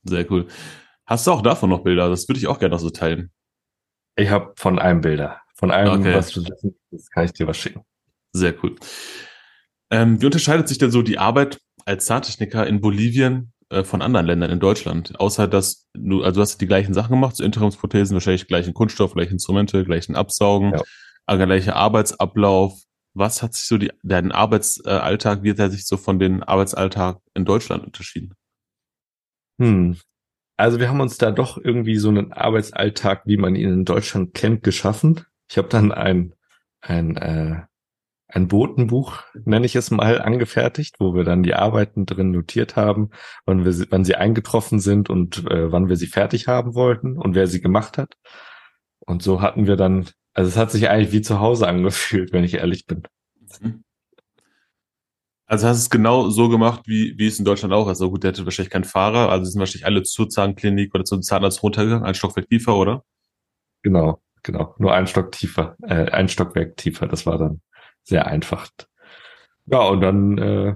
[0.03, 0.47] Sehr cool.
[1.05, 2.09] Hast du auch davon noch Bilder?
[2.09, 3.31] Das würde ich auch gerne noch so teilen.
[4.15, 5.41] Ich habe von einem Bilder.
[5.61, 6.15] Von allem, okay.
[6.15, 7.85] was du wissen willst, kann ich dir was schicken.
[8.33, 8.75] Sehr cool.
[9.91, 14.25] Ähm, wie unterscheidet sich denn so die Arbeit als Zahntechniker in Bolivien äh, von anderen
[14.25, 15.19] Ländern in Deutschland?
[15.19, 19.13] Außer dass du, also du hast die gleichen Sachen gemacht, so Interimsprothesen, wahrscheinlich gleichen Kunststoff,
[19.13, 20.73] gleiche Instrumente, gleichen Absaugen,
[21.27, 21.45] ja.
[21.45, 22.81] gleicher Arbeitsablauf.
[23.13, 27.19] Was hat sich so die, dein Arbeitsalltag, wie hat er sich so von dem Arbeitsalltag
[27.35, 28.33] in Deutschland unterschieden?
[29.59, 29.97] Hm,
[30.61, 34.33] also wir haben uns da doch irgendwie so einen Arbeitsalltag, wie man ihn in Deutschland
[34.33, 35.25] kennt, geschaffen.
[35.51, 36.33] Ich habe dann ein,
[36.79, 37.63] ein, äh,
[38.29, 43.09] ein Botenbuch, nenne ich es mal, angefertigt, wo wir dann die Arbeiten drin notiert haben,
[43.45, 47.35] wann, wir, wann sie eingetroffen sind und äh, wann wir sie fertig haben wollten und
[47.35, 48.13] wer sie gemacht hat.
[49.01, 52.45] Und so hatten wir dann, also es hat sich eigentlich wie zu Hause angefühlt, wenn
[52.45, 53.03] ich ehrlich bin.
[53.59, 53.83] Mhm.
[55.47, 57.99] Also hast du es genau so gemacht, wie, wie es in Deutschland auch ist.
[57.99, 61.21] Also gut, der hatte wahrscheinlich keinen Fahrer, also sind wahrscheinlich alle zur Zahnklinik oder zum
[61.21, 63.03] Zahnarzt runtergegangen, ein Stockwerk tiefer, oder?
[63.81, 64.75] Genau genau.
[64.77, 67.07] Nur ein Stock tiefer, äh, ein Stockwerk tiefer.
[67.07, 67.61] Das war dann
[68.03, 68.69] sehr einfach.
[69.65, 70.75] Ja, und dann, äh,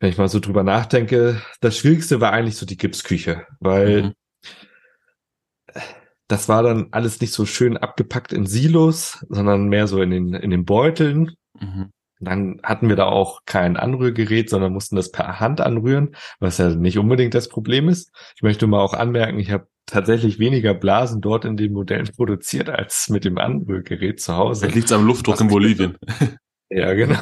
[0.00, 4.12] wenn ich mal so drüber nachdenke, das Schwierigste war eigentlich so die Gipsküche, weil mhm.
[6.28, 10.34] das war dann alles nicht so schön abgepackt in Silos, sondern mehr so in den,
[10.34, 11.32] in den Beuteln.
[11.58, 11.90] Mhm.
[12.20, 16.70] Dann hatten wir da auch kein Anrührgerät, sondern mussten das per Hand anrühren, was ja
[16.70, 18.12] nicht unbedingt das Problem ist.
[18.36, 22.68] Ich möchte mal auch anmerken, ich habe tatsächlich weniger Blasen dort in den Modellen produziert
[22.68, 24.66] als mit dem Anrührgerät zu Hause.
[24.68, 25.98] Liegt am Luftdruck in Bolivien.
[26.70, 27.20] ja, genau.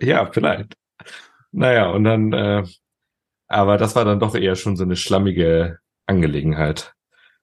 [0.00, 0.74] Ja, vielleicht.
[1.52, 2.64] Naja, und dann, äh,
[3.48, 6.94] aber das war dann doch eher schon so eine schlammige Angelegenheit,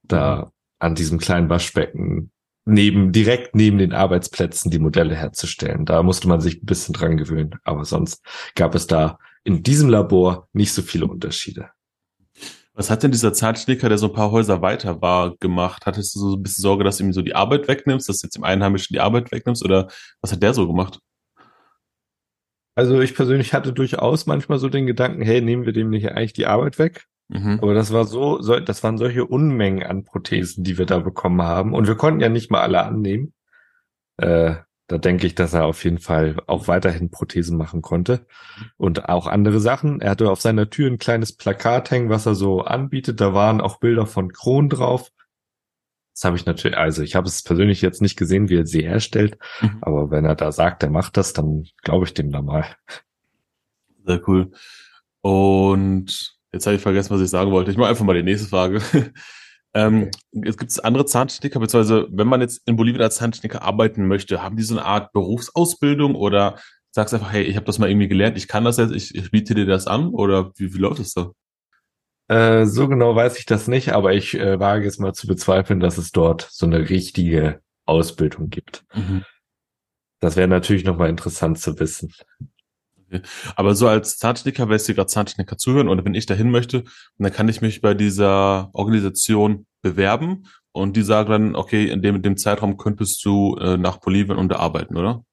[0.04, 0.52] da mhm.
[0.80, 2.32] an diesem kleinen Waschbecken
[2.66, 5.86] neben, direkt neben den Arbeitsplätzen die Modelle herzustellen.
[5.86, 7.60] Da musste man sich ein bisschen dran gewöhnen.
[7.64, 8.24] Aber sonst
[8.56, 11.70] gab es da in diesem Labor nicht so viele Unterschiede.
[12.76, 15.86] Was hat denn dieser Zahnschnicker, der so ein paar Häuser weiter war, gemacht?
[15.86, 18.26] Hattest du so ein bisschen Sorge, dass du ihm so die Arbeit wegnimmst, dass du
[18.26, 19.64] jetzt dem Einheimischen die Arbeit wegnimmst?
[19.64, 19.90] Oder
[20.22, 21.00] was hat der so gemacht?
[22.76, 26.34] Also ich persönlich hatte durchaus manchmal so den Gedanken, hey, nehmen wir dem nicht eigentlich
[26.34, 27.06] die Arbeit weg?
[27.28, 27.60] Mhm.
[27.62, 31.44] Aber das war so, so, das waren solche Unmengen an Prothesen, die wir da bekommen
[31.44, 31.74] haben.
[31.74, 33.34] Und wir konnten ja nicht mal alle annehmen.
[34.18, 34.56] Äh,
[34.88, 38.26] da denke ich, dass er auf jeden Fall auch weiterhin Prothesen machen konnte.
[38.78, 40.02] Und auch andere Sachen.
[40.02, 43.22] Er hatte auf seiner Tür ein kleines Plakat hängen, was er so anbietet.
[43.22, 45.12] Da waren auch Bilder von Kronen drauf.
[46.14, 48.84] Das habe ich natürlich, also ich habe es persönlich jetzt nicht gesehen, wie er sie
[48.84, 49.38] herstellt.
[49.62, 49.78] Mhm.
[49.82, 52.66] Aber wenn er da sagt, er macht das, dann glaube ich dem da mal.
[54.06, 54.52] Sehr cool.
[55.22, 57.72] Und jetzt habe ich vergessen, was ich sagen wollte.
[57.72, 58.82] Ich mache einfach mal die nächste Frage.
[59.74, 60.50] Ähm, okay.
[60.50, 64.56] Es gibt andere Zahntechniker, beziehungsweise wenn man jetzt in Bolivien als Zahntechniker arbeiten möchte, haben
[64.56, 66.60] die so eine Art Berufsausbildung oder
[66.92, 69.32] sagst einfach, hey, ich habe das mal irgendwie gelernt, ich kann das jetzt, ich, ich
[69.32, 71.32] biete dir das an oder wie, wie läuft das da?
[72.28, 75.80] Äh, so genau weiß ich das nicht, aber ich äh, wage es mal zu bezweifeln,
[75.80, 78.86] dass es dort so eine richtige Ausbildung gibt.
[78.94, 79.24] Mhm.
[80.20, 82.14] Das wäre natürlich nochmal interessant zu wissen.
[83.56, 86.84] Aber so als Zahntechniker, wenn dir gerade Zahntechniker zuhören oder wenn ich dahin möchte,
[87.18, 92.16] dann kann ich mich bei dieser Organisation bewerben und die sagen dann, okay, in dem,
[92.16, 95.24] in dem Zeitraum könntest du äh, nach Bolivien unterarbeiten, oder?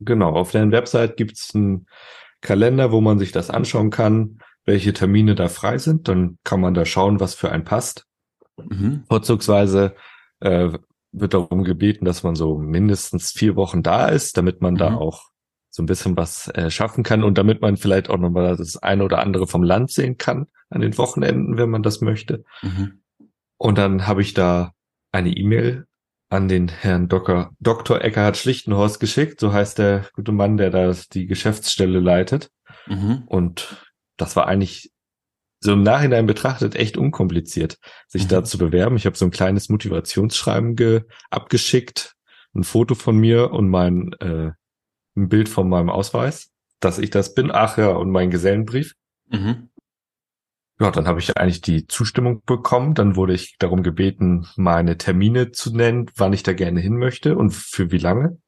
[0.00, 1.86] Genau, auf deren Website gibt's einen
[2.40, 6.08] Kalender, wo man sich das anschauen kann, welche Termine da frei sind.
[6.08, 8.06] Dann kann man da schauen, was für einen passt.
[8.56, 9.04] Mhm.
[9.08, 9.94] Vorzugsweise
[10.40, 10.70] äh,
[11.12, 14.78] wird darum gebeten, dass man so mindestens vier Wochen da ist, damit man mhm.
[14.78, 15.31] da auch
[15.72, 19.04] so ein bisschen was äh, schaffen kann und damit man vielleicht auch nochmal das eine
[19.04, 22.44] oder andere vom Land sehen kann an den Wochenenden, wenn man das möchte.
[22.60, 23.02] Mhm.
[23.56, 24.72] Und dann habe ich da
[25.12, 25.86] eine E-Mail
[26.28, 27.52] an den Herrn Dr.
[27.58, 28.02] Dr.
[28.02, 32.50] Eckhard Schlichtenhorst geschickt, so heißt der gute Mann, der da die Geschäftsstelle leitet.
[32.86, 33.22] Mhm.
[33.26, 33.82] Und
[34.18, 34.92] das war eigentlich
[35.60, 38.28] so im Nachhinein betrachtet echt unkompliziert, sich mhm.
[38.28, 38.96] da zu bewerben.
[38.96, 42.14] Ich habe so ein kleines Motivationsschreiben abgeschickt,
[42.54, 44.50] ein Foto von mir und mein äh,
[45.16, 47.50] ein Bild von meinem Ausweis, dass ich das bin.
[47.52, 48.94] Ach ja, und mein Gesellenbrief.
[49.28, 49.70] Mhm.
[50.78, 52.94] ja, dann habe ich eigentlich die Zustimmung bekommen.
[52.94, 57.36] Dann wurde ich darum gebeten, meine Termine zu nennen, wann ich da gerne hin möchte
[57.36, 58.38] und für wie lange.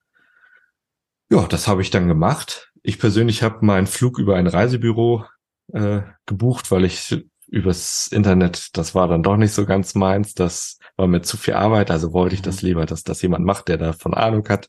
[1.30, 2.72] Ja, das habe ich dann gemacht.
[2.82, 5.24] Ich persönlich habe meinen Flug über ein Reisebüro
[5.72, 10.34] äh, gebucht, weil ich übers Internet, das war dann doch nicht so ganz meins.
[10.34, 12.68] Das war mir zu viel Arbeit, also wollte ich das mhm.
[12.68, 14.68] lieber, dass das jemand macht, der davon Ahnung hat.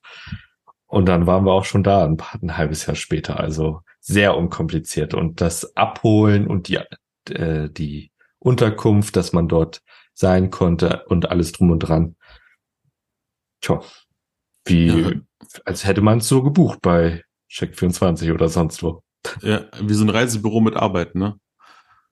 [0.95, 3.37] Und dann waren wir auch schon da, ein, paar, ein halbes Jahr später.
[3.37, 5.13] Also sehr unkompliziert.
[5.13, 6.79] Und das Abholen und die,
[7.31, 9.81] äh, die Unterkunft, dass man dort
[10.13, 12.15] sein konnte und alles drum und dran.
[13.59, 13.81] Tja,
[14.63, 15.11] wie, ja.
[15.65, 19.03] als hätte man es so gebucht bei Check24 oder sonst wo.
[19.41, 21.37] Ja, wie so ein Reisebüro mit Arbeit, ne?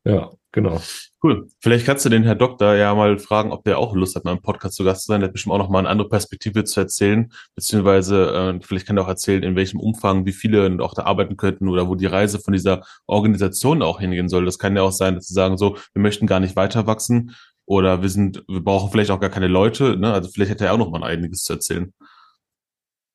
[0.06, 0.82] Ja, genau.
[1.24, 1.48] Cool.
[1.62, 4.34] Vielleicht kannst du den Herr Doktor ja mal fragen, ob der auch Lust hat, mal
[4.34, 5.22] im Podcast zu Gast zu sein.
[5.22, 8.98] Der hat bestimmt auch noch mal eine andere Perspektive zu erzählen, beziehungsweise äh, vielleicht kann
[8.98, 12.08] er auch erzählen, in welchem Umfang, wie viele auch da arbeiten könnten oder wo die
[12.08, 14.44] Reise von dieser Organisation auch hingehen soll.
[14.44, 17.34] Das kann ja auch sein, dass sie sagen so, wir möchten gar nicht weiter wachsen
[17.66, 19.96] oder wir sind, wir brauchen vielleicht auch gar keine Leute.
[19.96, 20.12] Ne?
[20.12, 21.94] Also vielleicht hätte er auch noch mal einiges zu erzählen.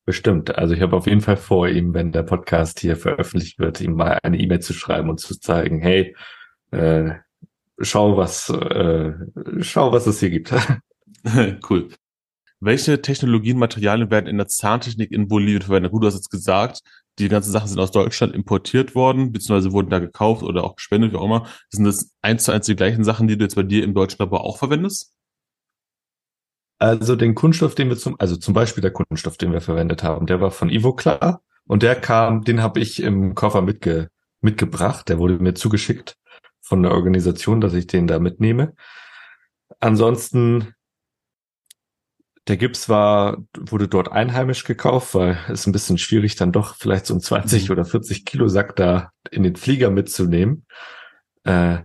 [0.06, 0.56] Bestimmt.
[0.56, 3.92] Also ich habe auf jeden Fall vor, ihm, wenn der Podcast hier veröffentlicht wird, ihm
[3.92, 6.16] mal eine E-Mail zu schreiben und zu zeigen, hey,
[6.70, 7.14] äh,
[7.78, 9.12] schau, was, äh,
[9.60, 10.52] schau, was es hier gibt.
[11.70, 11.88] cool.
[12.60, 15.92] Welche Technologien, Materialien werden in der Zahntechnik in Bolivien verwendet?
[15.92, 16.80] Gut, du hast jetzt gesagt,
[17.18, 21.12] die ganzen Sachen sind aus Deutschland importiert worden, beziehungsweise wurden da gekauft oder auch gespendet,
[21.12, 21.46] wie auch immer.
[21.70, 24.18] Sind das eins zu eins die gleichen Sachen, die du jetzt bei dir im deutschen
[24.18, 25.12] Labor auch verwendest?
[26.80, 30.26] Also den Kunststoff, den wir zum, also zum Beispiel der Kunststoff, den wir verwendet haben,
[30.26, 35.18] der war von Ivoclar und der kam, den habe ich im Koffer mitge, mitgebracht, der
[35.18, 36.16] wurde mir zugeschickt
[36.68, 38.74] von der Organisation, dass ich den da mitnehme.
[39.80, 40.74] Ansonsten,
[42.46, 47.06] der Gips war, wurde dort einheimisch gekauft, weil es ein bisschen schwierig dann doch vielleicht
[47.06, 47.72] so ein 20 mhm.
[47.72, 50.66] oder 40 Kilo Sack da in den Flieger mitzunehmen.
[51.44, 51.78] Äh,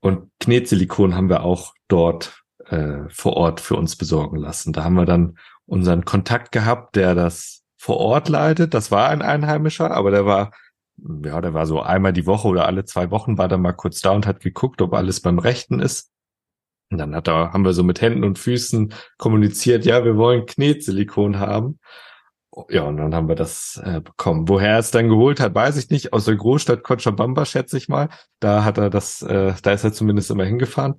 [0.00, 4.74] und Knetsilikon haben wir auch dort äh, vor Ort für uns besorgen lassen.
[4.74, 8.74] Da haben wir dann unseren Kontakt gehabt, der das vor Ort leitet.
[8.74, 10.52] Das war ein Einheimischer, aber der war
[10.98, 14.00] ja, der war so einmal die Woche oder alle zwei Wochen war da mal kurz
[14.00, 16.10] da und hat geguckt, ob alles beim Rechten ist.
[16.90, 20.46] Und dann hat er, haben wir so mit Händen und Füßen kommuniziert, ja, wir wollen
[20.46, 21.80] Knetsilikon haben.
[22.70, 24.48] Ja, und dann haben wir das äh, bekommen.
[24.48, 26.14] Woher er es dann geholt hat, weiß ich nicht.
[26.14, 28.08] Aus der Großstadt Cochabamba, schätze ich mal.
[28.40, 30.94] Da hat er das, äh, da ist er zumindest immer hingefahren.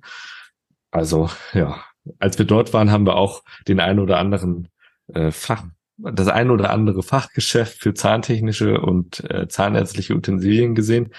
[0.92, 1.82] Also, ja,
[2.20, 4.68] als wir dort waren, haben wir auch den einen oder anderen
[5.12, 5.64] äh, Fach,
[5.98, 11.12] das ein oder andere Fachgeschäft für zahntechnische und äh, zahnärztliche Utensilien gesehen.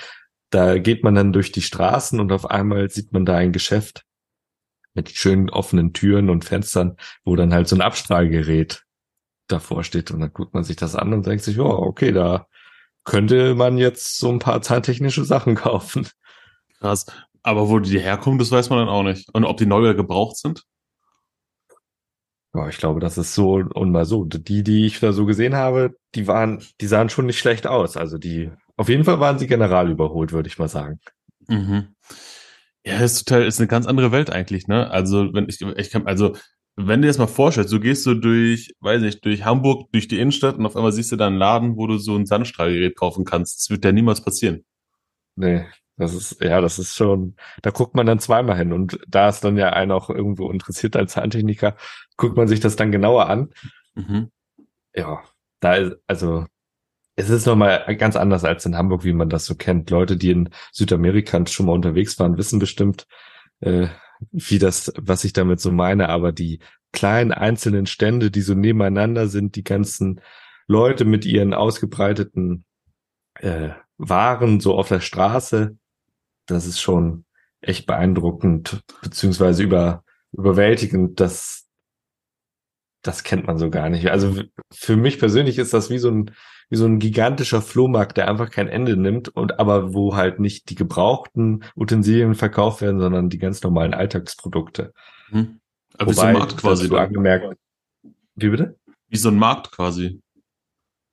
[0.50, 4.06] Da geht man dann durch die Straßen und auf einmal sieht man da ein Geschäft
[4.94, 8.84] mit schönen offenen Türen und Fenstern, wo dann halt so ein Abstrahlgerät
[9.48, 10.12] davor steht.
[10.12, 12.48] Und dann guckt man sich das an und denkt sich, oh, okay, da
[13.04, 16.08] könnte man jetzt so ein paar zahntechnische Sachen kaufen.
[16.80, 17.06] Krass.
[17.44, 19.30] Aber wo die herkommen, das weiß man dann auch nicht.
[19.34, 20.64] Und ob die neu gebraucht sind?
[22.56, 24.26] Ja, ich glaube, das ist so und mal so.
[24.26, 27.96] Die, die ich da so gesehen habe, die waren, die sahen schon nicht schlecht aus.
[27.96, 31.00] Also die, auf jeden Fall waren sie general überholt, würde ich mal sagen.
[31.48, 31.96] Mhm.
[32.86, 34.90] Ja, ist total, ist eine ganz andere Welt eigentlich, ne?
[34.90, 36.36] Also, wenn ich, ich kann, also,
[36.76, 40.08] wenn du dir das mal vorstellst, du gehst so durch, weiß nicht, durch Hamburg, durch
[40.08, 42.96] die Innenstadt und auf einmal siehst du da einen Laden, wo du so ein Sandstrahlgerät
[42.96, 43.60] kaufen kannst.
[43.60, 44.64] Das wird ja niemals passieren.
[45.36, 45.66] Nee,
[46.00, 49.42] das ist, ja, das ist schon, da guckt man dann zweimal hin und da ist
[49.42, 51.76] dann ja einer auch irgendwo interessiert als Zahntechniker,
[52.16, 53.50] guckt man sich das dann genauer an.
[53.96, 54.32] Mhm.
[54.96, 55.22] Ja,
[55.60, 56.46] da ist, also,
[57.18, 59.90] es ist nochmal ganz anders als in Hamburg, wie man das so kennt.
[59.90, 63.06] Leute, die in Südamerika schon mal unterwegs waren, wissen bestimmt,
[63.60, 63.88] äh,
[64.32, 66.60] wie das, was ich damit so meine, aber die
[66.94, 70.22] kleinen einzelnen Stände, die so nebeneinander sind, die ganzen
[70.66, 72.64] Leute mit ihren ausgebreiteten
[73.36, 75.78] äh, Waren so auf der Straße,
[76.52, 77.26] das ist schon
[77.62, 81.68] echt beeindruckend, beziehungsweise über, überwältigend, das,
[83.02, 84.10] das kennt man so gar nicht.
[84.10, 86.32] Also für mich persönlich ist das wie so ein,
[86.70, 90.70] wie so ein gigantischer Flohmarkt, der einfach kein Ende nimmt und aber wo halt nicht
[90.70, 94.94] die gebrauchten Utensilien verkauft werden, sondern die ganz normalen Alltagsprodukte.
[95.30, 95.60] Hm.
[95.98, 96.96] Aber Wobei, wie so ein Markt quasi.
[96.96, 97.58] Angemerkt,
[98.36, 98.78] wie bitte?
[99.10, 100.22] Wie so ein Markt quasi.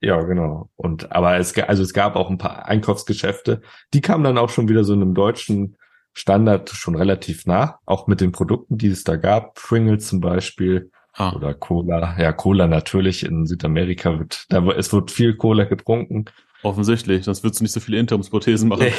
[0.07, 0.71] Ja, genau.
[0.77, 3.61] Und aber es also es gab auch ein paar Einkaufsgeschäfte,
[3.93, 5.77] die kamen dann auch schon wieder so einem deutschen
[6.13, 9.55] Standard schon relativ nah, auch mit den Produkten, die es da gab.
[9.57, 11.35] Pringles zum Beispiel ah.
[11.35, 12.17] oder Cola.
[12.21, 16.27] Ja, Cola natürlich in Südamerika wird, da es wird viel Cola getrunken.
[16.63, 18.93] Offensichtlich, sonst würdest du nicht so viele Interimsprothesen machen.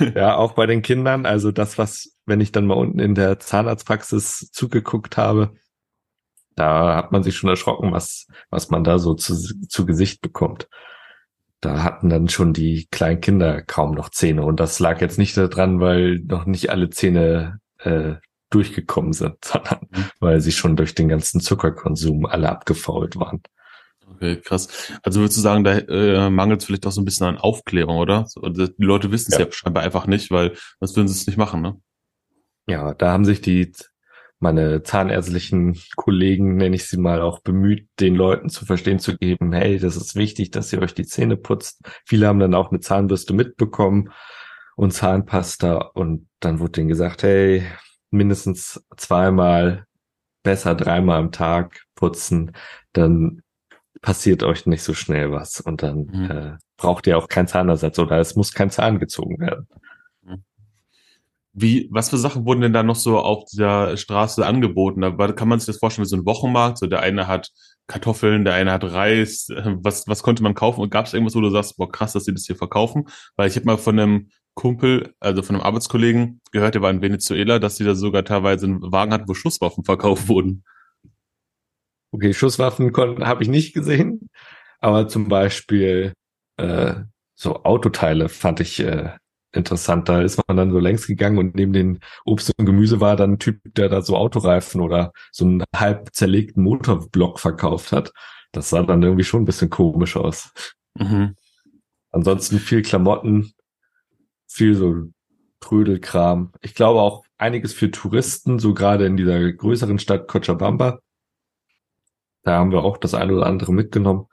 [0.14, 1.26] ja, auch bei den Kindern.
[1.26, 5.52] Also das, was, wenn ich dann mal unten in der Zahnarztpraxis zugeguckt habe,
[6.56, 9.34] da hat man sich schon erschrocken, was, was man da so zu,
[9.68, 10.68] zu Gesicht bekommt.
[11.60, 14.44] da hatten dann schon die kleinen Kinder kaum noch Zähne.
[14.44, 18.14] Und das lag jetzt nicht daran, weil noch nicht alle Zähne äh,
[18.50, 19.88] durchgekommen sind, sondern
[20.20, 23.42] weil sie schon durch den ganzen Zuckerkonsum alle abgefault waren.
[24.06, 24.92] Okay, krass.
[25.02, 27.96] Also würdest du sagen, da äh, mangelt es vielleicht auch so ein bisschen an Aufklärung,
[27.96, 28.26] oder?
[28.36, 29.46] Die Leute wissen es ja.
[29.46, 31.80] ja scheinbar einfach nicht, weil sonst würden sie es nicht machen, ne?
[32.66, 33.72] Ja, da haben sich die
[34.44, 39.54] meine zahnärztlichen Kollegen, nenne ich sie mal, auch bemüht, den Leuten zu verstehen zu geben,
[39.54, 41.80] hey, das ist wichtig, dass ihr euch die Zähne putzt.
[42.04, 44.10] Viele haben dann auch eine Zahnbürste mitbekommen
[44.76, 47.64] und Zahnpasta und dann wurde denen gesagt, hey,
[48.10, 49.86] mindestens zweimal,
[50.42, 52.52] besser dreimal am Tag putzen,
[52.92, 53.40] dann
[54.02, 56.30] passiert euch nicht so schnell was und dann mhm.
[56.30, 59.66] äh, braucht ihr auch keinen Zahnersatz oder es muss kein Zahn gezogen werden.
[61.56, 65.00] Wie, was für Sachen wurden denn da noch so auf dieser Straße angeboten?
[65.00, 66.78] Da kann man sich das vorstellen wie so ein Wochenmarkt.
[66.78, 67.50] So der eine hat
[67.86, 69.48] Kartoffeln, der eine hat Reis.
[69.82, 70.80] Was, was konnte man kaufen?
[70.80, 73.04] Und gab es irgendwas, wo du sagst, boah, krass, dass sie das hier verkaufen?
[73.36, 77.02] Weil ich habe mal von einem Kumpel, also von einem Arbeitskollegen gehört, der war in
[77.02, 80.64] Venezuela, dass die da sogar teilweise einen Wagen hatten, wo Schusswaffen verkauft wurden.
[82.10, 84.28] Okay, Schusswaffen habe ich nicht gesehen,
[84.80, 86.12] aber zum Beispiel
[86.56, 86.94] äh,
[87.34, 89.10] so Autoteile fand ich äh,
[89.56, 90.08] interessant.
[90.08, 93.34] Da ist man dann so längs gegangen und neben den Obst und Gemüse war dann
[93.34, 98.12] ein Typ, der da so Autoreifen oder so einen halb zerlegten Motorblock verkauft hat.
[98.52, 100.52] Das sah dann irgendwie schon ein bisschen komisch aus.
[100.94, 101.36] Mhm.
[102.10, 103.52] Ansonsten viel Klamotten,
[104.46, 105.08] viel so
[105.60, 106.52] Trödelkram.
[106.60, 111.00] Ich glaube auch einiges für Touristen, so gerade in dieser größeren Stadt Cochabamba.
[112.42, 114.26] Da haben wir auch das eine oder andere mitgenommen.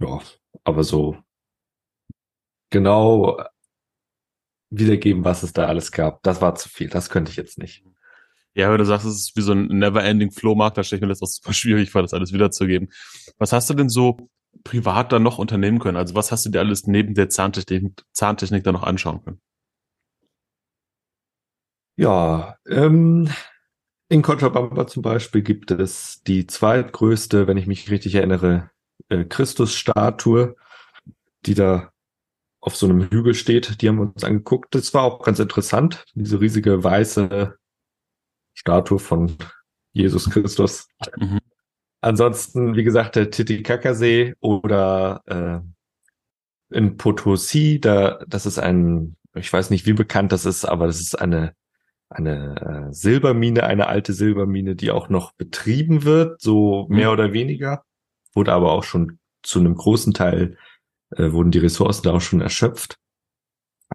[0.00, 0.20] Ja,
[0.64, 1.16] aber so
[2.70, 3.38] genau
[4.70, 6.22] wiedergeben, was es da alles gab.
[6.22, 6.88] Das war zu viel.
[6.88, 7.84] Das könnte ich jetzt nicht.
[8.54, 11.08] Ja, aber du sagst, es ist wie so ein never-ending Flohmarkt, da stelle ich mir
[11.08, 12.88] das auch super schwierig vor, das alles wiederzugeben.
[13.38, 14.30] Was hast du denn so
[14.64, 15.96] privat dann noch unternehmen können?
[15.96, 19.40] Also was hast du dir alles neben der Zahntechnik, Zahntechnik da noch anschauen können?
[21.96, 23.28] Ja, ähm,
[24.08, 28.70] in Cochabamba zum Beispiel gibt es die zweitgrößte, wenn ich mich richtig erinnere,
[29.08, 30.56] äh, Christusstatue,
[31.44, 31.92] die da
[32.60, 33.80] auf so einem Hügel steht.
[33.80, 34.74] Die haben wir uns angeguckt.
[34.74, 36.04] Das war auch ganz interessant.
[36.14, 37.56] Diese riesige weiße
[38.54, 39.36] Statue von
[39.92, 40.88] Jesus Christus.
[41.16, 41.38] Mhm.
[42.00, 49.70] Ansonsten, wie gesagt, der Titicacasee oder äh, in Potosi, da, das ist ein, ich weiß
[49.70, 51.54] nicht, wie bekannt das ist, aber das ist eine
[52.10, 57.12] eine äh, Silbermine, eine alte Silbermine, die auch noch betrieben wird, so mehr mhm.
[57.12, 57.84] oder weniger,
[58.32, 60.56] wurde aber auch schon zu einem großen Teil
[61.16, 62.96] äh, wurden die Ressourcen da auch schon erschöpft.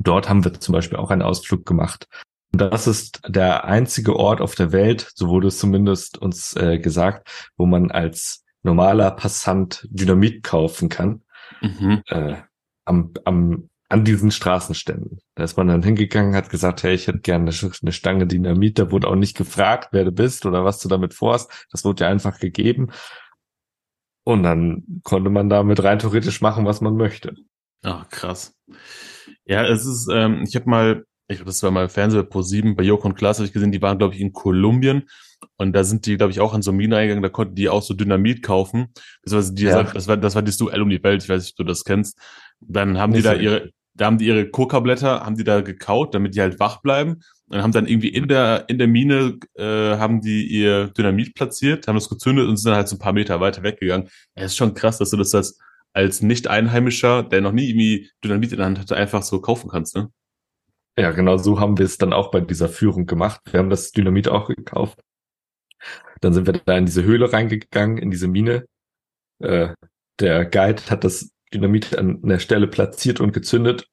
[0.01, 2.07] Dort haben wir zum Beispiel auch einen Ausflug gemacht.
[2.51, 6.79] Und das ist der einzige Ort auf der Welt, so wurde es zumindest uns äh,
[6.79, 11.23] gesagt, wo man als normaler Passant Dynamit kaufen kann.
[11.61, 12.03] Mhm.
[12.07, 12.35] Äh,
[12.85, 15.19] am, am, an diesen Straßenständen.
[15.35, 18.79] Da ist man dann hingegangen, hat gesagt, hey, ich hätte gerne eine, eine Stange Dynamit.
[18.79, 21.67] Da wurde auch nicht gefragt, wer du bist oder was du damit vorhast.
[21.71, 22.89] Das wurde ja einfach gegeben.
[24.23, 27.35] Und dann konnte man damit rein theoretisch machen, was man möchte.
[27.83, 28.55] Ah, krass.
[29.45, 32.75] Ja, es ist, ähm, ich habe mal, ich glaube, das war mal Fernseher Pro 7
[32.75, 35.09] bei Joko und Klaas, habe ich gesehen, die waren, glaube ich, in Kolumbien.
[35.57, 37.81] Und da sind die, glaube ich, auch an so Minen eingegangen, da konnten die auch
[37.81, 38.87] so Dynamit kaufen.
[39.23, 39.83] Das war, die, ja.
[39.83, 41.83] das war, das war das Duell um die Welt, ich weiß nicht, ob du das
[41.83, 42.17] kennst.
[42.61, 46.15] Dann haben Nicht die da ihre, da haben die ihre Coca-Blätter, haben die da gekaut,
[46.15, 47.21] damit die halt wach bleiben
[47.53, 51.87] und haben dann irgendwie in der in der Mine äh, haben die ihr Dynamit platziert,
[51.87, 54.09] haben das gezündet und sind dann halt so ein paar Meter weiter weggegangen.
[54.33, 55.59] Es ist schon krass, dass du das als,
[55.93, 59.95] als Nicht-Einheimischer, der noch nie irgendwie Dynamit in der Hand hatte, einfach so kaufen kannst,
[59.95, 60.11] ne?
[60.97, 63.41] Ja, genau so haben wir es dann auch bei dieser Führung gemacht.
[63.51, 64.99] Wir haben das Dynamit auch gekauft.
[66.21, 68.65] Dann sind wir da in diese Höhle reingegangen, in diese Mine.
[69.39, 69.73] Äh,
[70.19, 73.87] der Guide hat das Dynamit an der Stelle platziert und gezündet.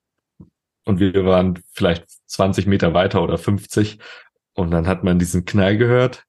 [0.90, 4.00] Und wir waren vielleicht 20 Meter weiter oder 50.
[4.54, 6.24] Und dann hat man diesen Knall gehört.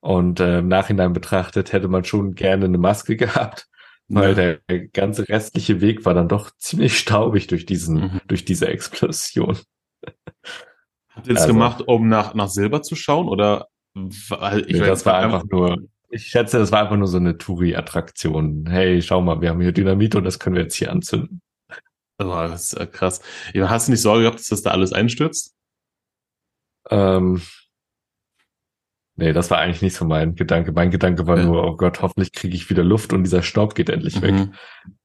[0.00, 3.66] Und äh, im Nachhinein betrachtet hätte man schon gerne eine Maske gehabt,
[4.06, 4.56] weil ja.
[4.68, 8.20] der ganze restliche Weg war dann doch ziemlich staubig durch diesen, mhm.
[8.28, 9.58] durch diese Explosion.
[11.10, 13.66] Habt ihr das also, gemacht, um nach, nach Silber zu schauen oder?
[13.94, 15.76] Ich nee, das war einfach nur,
[16.08, 18.66] ich schätze, das war einfach nur so eine Touri-Attraktion.
[18.68, 21.42] Hey, schau mal, wir haben hier Dynamit und das können wir jetzt hier anzünden.
[22.22, 23.20] Oh, das ist krass.
[23.54, 25.54] Hast du nicht Sorge gehabt, dass das da alles einstürzt?
[26.90, 27.42] Ähm,
[29.16, 30.72] nee, das war eigentlich nicht so mein Gedanke.
[30.72, 31.44] Mein Gedanke war ja.
[31.44, 34.22] nur, oh Gott, hoffentlich kriege ich wieder Luft und dieser Staub geht endlich mhm.
[34.22, 34.48] weg.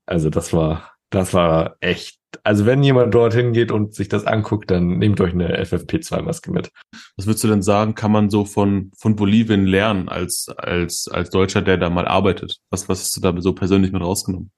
[0.06, 2.18] Also das war, das war echt.
[2.44, 6.72] Also wenn jemand dorthin geht und sich das anguckt, dann nehmt euch eine FFP2-Maske mit.
[7.16, 11.30] Was würdest du denn sagen, kann man so von, von Bolivien lernen als, als, als
[11.30, 12.60] Deutscher, der da mal arbeitet?
[12.70, 14.52] Was, was hast du da so persönlich mit rausgenommen?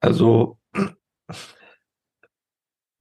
[0.00, 0.59] Also,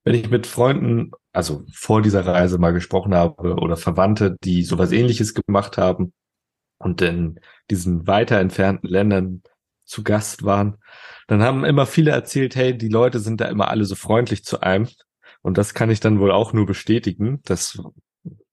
[0.04, 4.92] wenn ich mit Freunden, also vor dieser Reise mal gesprochen habe oder Verwandte, die sowas
[4.92, 6.14] ähnliches gemacht haben
[6.78, 9.44] und in diesen weiter entfernten Ländern
[9.86, 10.78] zu Gast waren,
[11.28, 14.62] dann haben immer viele erzählt, hey, die Leute sind da immer alle so freundlich zu
[14.62, 14.88] einem.
[15.42, 17.82] Und das kann ich dann wohl auch nur bestätigen, dass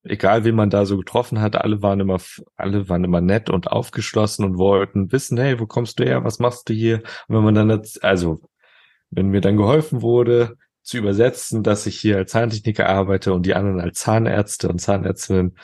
[0.09, 2.18] egal wen man da so getroffen hat, alle waren immer,
[2.57, 6.24] alle waren immer nett und aufgeschlossen und wollten wissen, hey, wo kommst du her?
[6.24, 7.03] Was machst du hier?
[7.29, 8.41] Und wenn man dann, also,
[9.16, 13.54] wenn mir dann geholfen wurde, zu übersetzen, dass ich hier als Zahntechniker arbeite und die
[13.54, 15.58] anderen als Zahnärzte und Zahnärztinnen,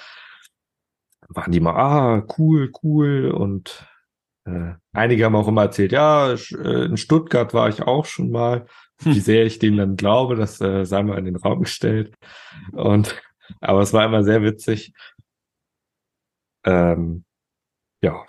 [1.28, 3.86] waren die mal, ah, cool, cool und
[4.44, 8.66] äh, einige haben auch immer erzählt, ja, äh, in Stuttgart war ich auch schon mal.
[9.02, 9.14] Hm.
[9.14, 12.16] Wie sehr ich dem dann glaube, das äh, sei mal in den Raum gestellt.
[12.72, 13.20] Und
[13.60, 14.92] aber es war immer sehr witzig.
[16.64, 17.24] Ähm,
[18.02, 18.24] ja.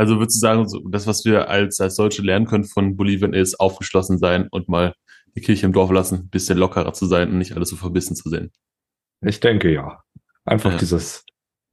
[0.00, 3.34] Also würdest du sagen, so, das, was wir als, als Deutsche lernen können von Bolivien,
[3.34, 4.94] ist aufgeschlossen sein und mal
[5.36, 8.30] die Kirche im Dorf lassen, bisschen lockerer zu sein und nicht alles so verbissen zu
[8.30, 8.50] sehen.
[9.20, 10.00] Ich denke ja.
[10.46, 10.78] Einfach ja.
[10.78, 11.26] dieses,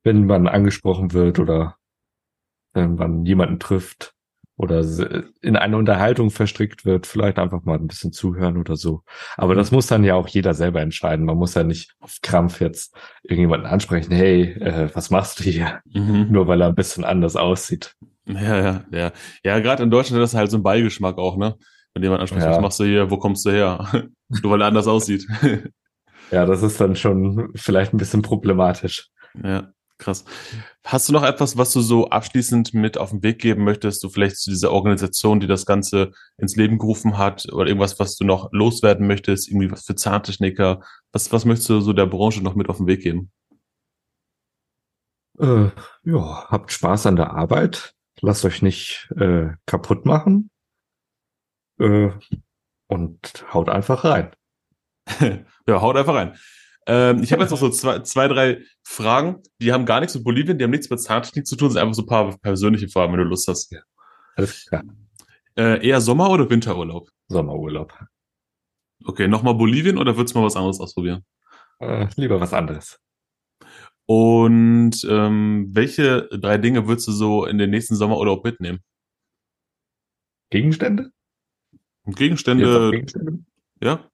[0.03, 1.77] wenn man angesprochen wird oder
[2.73, 4.13] wenn man jemanden trifft
[4.57, 4.83] oder
[5.41, 9.03] in eine Unterhaltung verstrickt wird, vielleicht einfach mal ein bisschen zuhören oder so.
[9.37, 11.25] Aber das muss dann ja auch jeder selber entscheiden.
[11.25, 15.79] Man muss ja nicht auf Krampf jetzt irgendjemanden ansprechen, hey, äh, was machst du hier?
[15.85, 16.27] Mhm.
[16.29, 17.95] Nur weil er ein bisschen anders aussieht.
[18.27, 19.11] Ja, ja, ja.
[19.43, 21.55] Ja, gerade in Deutschland ist das halt so ein Beigeschmack auch, ne?
[21.93, 22.51] Wenn jemand anspricht, ja.
[22.51, 23.87] was machst du hier, wo kommst du her?
[24.43, 25.25] Nur weil er anders aussieht.
[26.31, 29.09] ja, das ist dann schon vielleicht ein bisschen problematisch.
[29.43, 29.71] Ja.
[29.99, 30.25] Krass.
[30.85, 34.09] Hast du noch etwas, was du so abschließend mit auf den Weg geben möchtest, du
[34.09, 38.23] vielleicht zu dieser Organisation, die das Ganze ins Leben gerufen hat, oder irgendwas, was du
[38.23, 40.81] noch loswerden möchtest, irgendwie was für Zahntechniker?
[41.11, 43.31] Was, was möchtest du so der Branche noch mit auf den Weg geben?
[45.39, 45.69] Äh,
[46.03, 50.49] ja, habt Spaß an der Arbeit, lasst euch nicht äh, kaputt machen
[51.79, 52.09] äh,
[52.87, 54.31] und haut einfach rein.
[55.67, 56.37] ja, haut einfach rein.
[56.85, 60.23] Ähm, ich habe jetzt noch so zwei, zwei, drei Fragen, die haben gar nichts mit
[60.23, 63.11] Bolivien, die haben nichts mit Zahntechnik zu tun, sind einfach so ein paar persönliche Fragen,
[63.11, 63.71] wenn du Lust hast.
[63.71, 63.81] Ja.
[64.35, 64.83] Alles klar.
[65.57, 67.09] Äh, eher Sommer- oder Winterurlaub?
[67.27, 67.93] Sommerurlaub.
[69.03, 71.25] Okay, nochmal Bolivien oder würdest du mal was anderes ausprobieren?
[71.79, 72.99] Äh, lieber was anderes.
[74.07, 78.79] Und ähm, welche drei Dinge würdest du so in den nächsten Sommerurlaub mitnehmen?
[80.49, 81.11] Gegenstände?
[82.05, 82.91] Gegenstände.
[82.91, 83.43] Gegenstände?
[83.81, 84.09] Ja.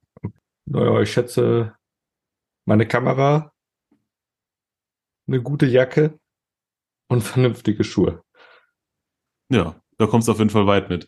[0.65, 1.75] Naja, ich schätze
[2.65, 3.53] meine Kamera,
[5.27, 6.19] eine gute Jacke
[7.07, 8.23] und vernünftige Schuhe.
[9.49, 11.07] Ja, da kommst du auf jeden Fall weit mit.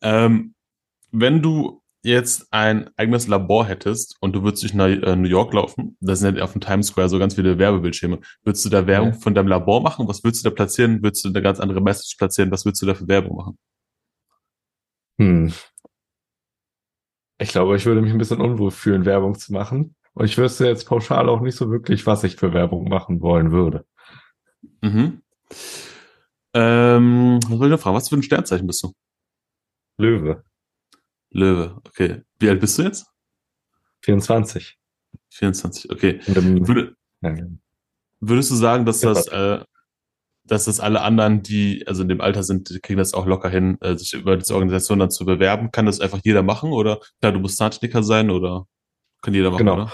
[0.00, 0.54] Ähm,
[1.12, 5.52] wenn du jetzt ein eigenes Labor hättest und du würdest durch nach äh, New York
[5.52, 8.86] laufen, da sind ja auf dem Times Square so ganz viele Werbebildschirme, würdest du da
[8.86, 9.18] Werbung ja.
[9.18, 10.08] von deinem Labor machen?
[10.08, 11.02] Was würdest du da platzieren?
[11.02, 12.50] Würdest du eine ganz andere Message platzieren?
[12.50, 13.58] Was würdest du da für Werbung machen?
[15.18, 15.52] Hm.
[17.38, 19.94] Ich glaube, ich würde mich ein bisschen unwohl fühlen, Werbung zu machen.
[20.14, 23.50] Und ich wüsste jetzt pauschal auch nicht so wirklich, was ich für Werbung machen wollen
[23.50, 23.86] würde.
[24.82, 25.22] Mhm.
[26.54, 27.96] Ähm, was soll ich noch fragen?
[27.96, 28.92] Was für ein Sternzeichen bist du?
[29.98, 30.44] Löwe.
[31.32, 32.22] Löwe, okay.
[32.38, 33.06] Wie alt bist du jetzt?
[34.02, 34.78] 24.
[35.30, 36.20] 24, okay.
[36.26, 37.34] Würde, ja.
[38.20, 39.64] Würdest du sagen, dass das, äh,
[40.44, 43.48] dass das alle anderen, die also in dem Alter sind, die kriegen das auch locker
[43.48, 45.70] hin, äh, sich über diese Organisation dann zu bewerben?
[45.72, 48.66] Kann das einfach jeder machen oder klar, du musst Zahntechniker sein oder?
[49.22, 49.74] Kann jeder machen, genau.
[49.74, 49.92] Oder?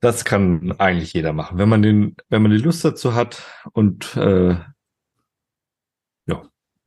[0.00, 1.58] Das kann eigentlich jeder machen.
[1.58, 4.56] Wenn man den, wenn man die Lust dazu hat und äh,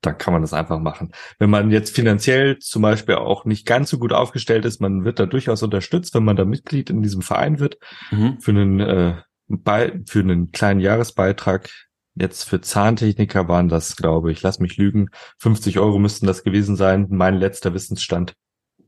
[0.06, 1.12] dann kann man das einfach machen.
[1.39, 5.20] Wenn man jetzt finanziell zum Beispiel auch nicht ganz so gut aufgestellt ist, man wird
[5.20, 7.78] da durchaus unterstützt, wenn man da Mitglied in diesem Verein wird,
[8.12, 8.39] mhm.
[8.39, 9.16] für einen äh,
[9.47, 11.70] bei, für einen kleinen Jahresbeitrag.
[12.16, 16.76] Jetzt für Zahntechniker waren das, glaube ich, lass mich lügen, 50 Euro müssten das gewesen
[16.76, 18.36] sein, mein letzter Wissensstand.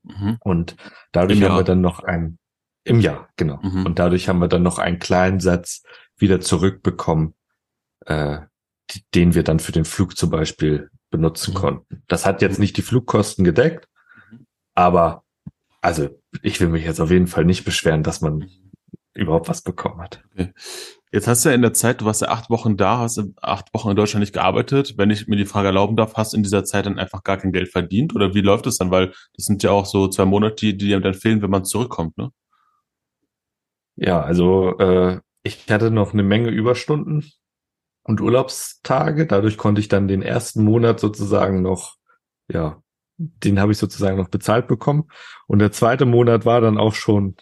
[0.03, 0.37] Mhm.
[0.41, 0.75] Und
[1.11, 2.37] dadurch haben wir dann noch ein
[2.83, 3.59] im Jahr, genau.
[3.63, 3.85] Mhm.
[3.85, 5.81] Und dadurch haben wir dann noch einen kleinen Satz
[6.17, 7.33] wieder zurückbekommen,
[8.05, 8.41] äh,
[9.15, 11.57] den wir dann für den Flug zum Beispiel benutzen mhm.
[11.57, 12.03] konnten.
[12.07, 13.87] Das hat jetzt nicht die Flugkosten gedeckt,
[14.31, 14.45] mhm.
[14.73, 15.23] aber
[15.81, 16.09] also
[16.41, 18.49] ich will mich jetzt auf jeden Fall nicht beschweren, dass man mhm.
[19.13, 20.23] überhaupt was bekommen hat.
[20.33, 20.53] Okay.
[21.11, 23.73] Jetzt hast du ja in der Zeit, du warst ja acht Wochen da, hast acht
[23.73, 24.95] Wochen in Deutschland nicht gearbeitet.
[24.97, 27.37] Wenn ich mir die Frage erlauben darf, hast du in dieser Zeit dann einfach gar
[27.37, 28.13] kein Geld verdient?
[28.15, 28.91] Oder wie läuft es dann?
[28.91, 32.17] Weil das sind ja auch so zwei Monate, die dir dann fehlen, wenn man zurückkommt,
[32.17, 32.31] ne?
[33.95, 37.31] Ja, also äh, ich hatte noch eine Menge Überstunden
[38.05, 39.25] und Urlaubstage.
[39.25, 41.95] Dadurch konnte ich dann den ersten Monat sozusagen noch,
[42.51, 42.81] ja,
[43.17, 45.09] den habe ich sozusagen noch bezahlt bekommen.
[45.47, 47.35] Und der zweite Monat war dann auch schon,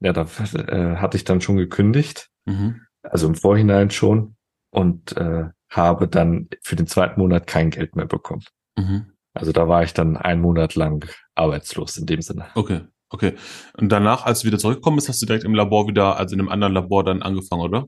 [0.00, 2.28] ja, da äh, hatte ich dann schon gekündigt.
[2.44, 2.82] Mhm.
[3.02, 4.36] Also im Vorhinein schon
[4.70, 8.44] und äh, habe dann für den zweiten Monat kein Geld mehr bekommen.
[8.76, 9.12] Mhm.
[9.32, 12.46] Also da war ich dann einen Monat lang arbeitslos in dem Sinne.
[12.54, 13.34] Okay, okay.
[13.78, 16.40] Und danach, als du wieder zurückgekommen bist, hast du direkt im Labor wieder, also in
[16.40, 17.86] einem anderen Labor dann angefangen, oder?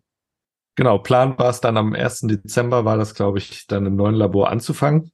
[0.74, 2.22] Genau, Plan war es dann am 1.
[2.22, 5.12] Dezember, war das, glaube ich, dann im neuen Labor anzufangen.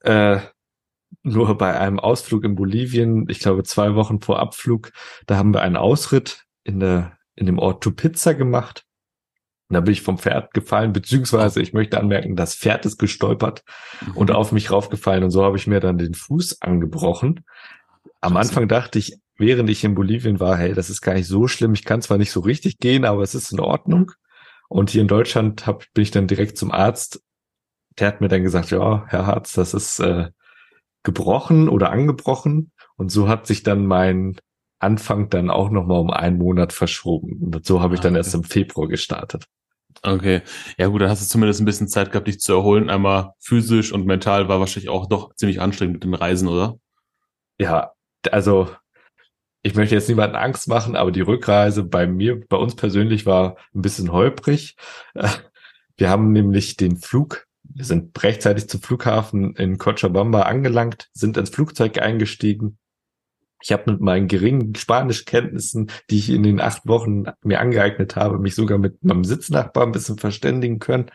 [0.00, 0.40] Äh,
[1.22, 4.92] nur bei einem Ausflug in Bolivien, ich glaube zwei Wochen vor Abflug,
[5.26, 8.84] da haben wir einen Ausritt in der in dem Ort Tupizza gemacht.
[9.68, 13.62] Und da bin ich vom Pferd gefallen, beziehungsweise ich möchte anmerken, das Pferd ist gestolpert
[14.06, 14.16] mhm.
[14.16, 17.44] und auf mich raufgefallen und so habe ich mir dann den Fuß angebrochen.
[18.20, 21.48] Am Anfang dachte ich, während ich in Bolivien war, hey, das ist gar nicht so
[21.48, 21.72] schlimm.
[21.72, 24.12] Ich kann zwar nicht so richtig gehen, aber es ist in Ordnung.
[24.72, 27.22] Und hier in Deutschland hab, bin ich dann direkt zum Arzt.
[27.98, 30.30] Der hat mir dann gesagt, ja, Herr Harz, das ist äh,
[31.02, 32.72] gebrochen oder angebrochen.
[32.96, 34.36] Und so hat sich dann mein
[34.78, 37.38] Anfang dann auch nochmal um einen Monat verschoben.
[37.42, 38.20] Und so habe ich dann okay.
[38.20, 39.44] erst im Februar gestartet.
[40.00, 40.40] Okay.
[40.78, 42.88] Ja gut, dann hast du zumindest ein bisschen Zeit gehabt, dich zu erholen.
[42.88, 46.78] Einmal physisch und mental war wahrscheinlich auch doch ziemlich anstrengend mit den Reisen, oder?
[47.58, 47.92] Ja,
[48.30, 48.70] also
[49.62, 53.56] ich möchte jetzt niemanden Angst machen, aber die Rückreise bei mir, bei uns persönlich war
[53.74, 54.76] ein bisschen holprig.
[55.96, 61.50] Wir haben nämlich den Flug wir sind rechtzeitig zum Flughafen in Cochabamba angelangt, sind ins
[61.50, 62.78] Flugzeug eingestiegen.
[63.62, 68.38] Ich habe mit meinen geringen Spanischkenntnissen, die ich in den acht Wochen mir angeeignet habe,
[68.38, 71.10] mich sogar mit meinem Sitznachbar ein bisschen verständigen können.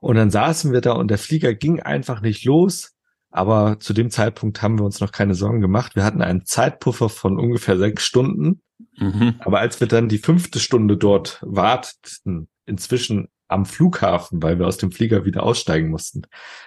[0.00, 2.96] Und dann saßen wir da und der Flieger ging einfach nicht los.
[3.38, 5.94] Aber zu dem Zeitpunkt haben wir uns noch keine Sorgen gemacht.
[5.94, 8.62] Wir hatten einen Zeitpuffer von ungefähr sechs Stunden.
[8.96, 9.36] Mhm.
[9.38, 14.78] Aber als wir dann die fünfte Stunde dort warteten, inzwischen am Flughafen, weil wir aus
[14.78, 16.22] dem Flieger wieder aussteigen mussten.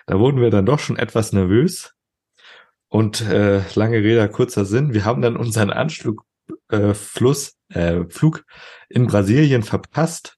[0.06, 1.94] Da wurden wir dann doch schon etwas nervös.
[2.88, 6.24] Und äh, lange Rede, kurzer Sinn, wir haben dann unseren Anflug
[6.70, 8.46] äh, Fluss, äh, Flug
[8.88, 10.38] in Brasilien verpasst,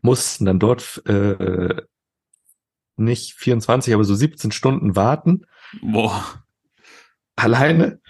[0.00, 1.82] mussten dann dort äh,
[3.04, 5.46] nicht 24, aber so 17 Stunden warten.
[5.80, 6.44] Boah.
[7.36, 8.00] Alleine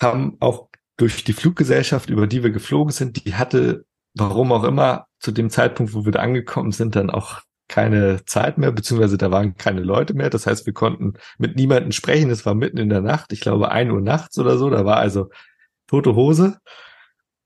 [0.00, 3.84] haben auch durch die Fluggesellschaft, über die wir geflogen sind, die hatte
[4.14, 8.58] warum auch immer, zu dem Zeitpunkt, wo wir da angekommen sind, dann auch keine Zeit
[8.58, 10.30] mehr, beziehungsweise da waren keine Leute mehr.
[10.30, 12.30] Das heißt, wir konnten mit niemandem sprechen.
[12.30, 14.70] Es war mitten in der Nacht, ich glaube ein Uhr nachts oder so.
[14.70, 15.30] Da war also
[15.86, 16.58] tote Hose.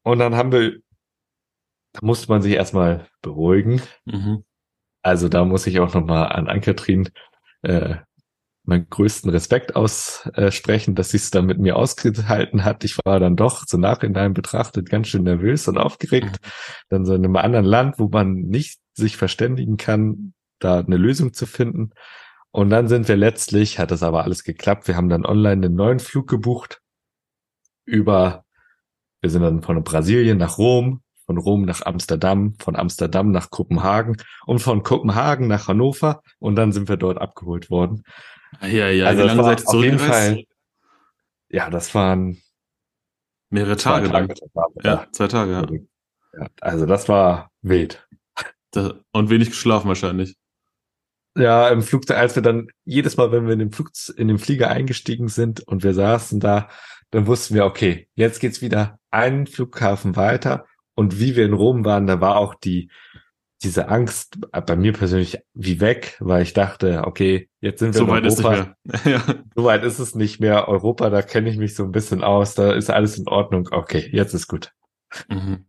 [0.03, 0.79] Und dann haben wir,
[1.93, 3.83] da musste man sich erstmal beruhigen.
[4.07, 4.45] Mhm.
[5.05, 7.11] Also da muss ich auch nochmal an Ankatrin
[7.61, 7.97] äh,
[8.65, 12.85] meinen größten Respekt aussprechen, dass sie es dann mit mir ausgehalten hat.
[12.85, 16.41] Ich war dann doch so nachhinein betrachtet ganz schön nervös und aufgeregt.
[16.41, 16.49] Mhm.
[16.89, 21.35] Dann so in einem anderen Land, wo man nicht sich verständigen kann, da eine Lösung
[21.35, 21.91] zu finden.
[22.51, 24.89] Und dann sind wir letztlich, hat das aber alles geklappt.
[24.89, 26.81] Wir haben dann online einen neuen Flug gebucht
[27.85, 28.47] über,
[29.21, 34.17] wir sind dann von Brasilien nach Rom, von Rom nach Amsterdam, von Amsterdam nach Kopenhagen
[34.47, 38.05] und von Kopenhagen nach Hannover und dann sind wir dort abgeholt worden.
[38.63, 40.45] Ja, ja, also wie lange seid ihr zurückgereist?
[41.49, 42.43] Ja, das waren
[43.51, 44.63] mehrere Tage, Tage dann.
[44.83, 46.41] Ja, zwei Tage, ja.
[46.41, 46.49] ja.
[46.61, 48.07] Also das war wild.
[49.13, 50.37] und wenig geschlafen wahrscheinlich.
[51.37, 54.39] Ja, im Flugzeug, als wir dann jedes Mal, wenn wir in den, Flug, in den
[54.39, 56.69] Flieger eingestiegen sind und wir saßen da,
[57.11, 60.67] dann wussten wir, okay, jetzt geht's wieder einen Flughafen weiter.
[60.95, 62.91] Und wie wir in Rom waren, da war auch die,
[63.63, 68.09] diese Angst bei mir persönlich wie weg, weil ich dachte, okay, jetzt sind wir so
[68.09, 68.77] weit Europa.
[68.85, 69.45] Ist nicht mehr.
[69.57, 70.69] So weit ist es nicht mehr.
[70.69, 73.69] Europa, da kenne ich mich so ein bisschen aus, da ist alles in Ordnung.
[73.71, 74.73] Okay, jetzt ist gut.
[75.29, 75.67] Mhm.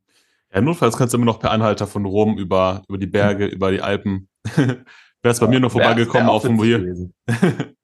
[0.54, 3.72] Ja, notfalls kannst du immer noch per Anhalter von Rom über, über die Berge, über
[3.72, 4.30] die Alpen.
[5.22, 7.10] Wär's bei ja, mir noch vorbeigekommen auf dem hier.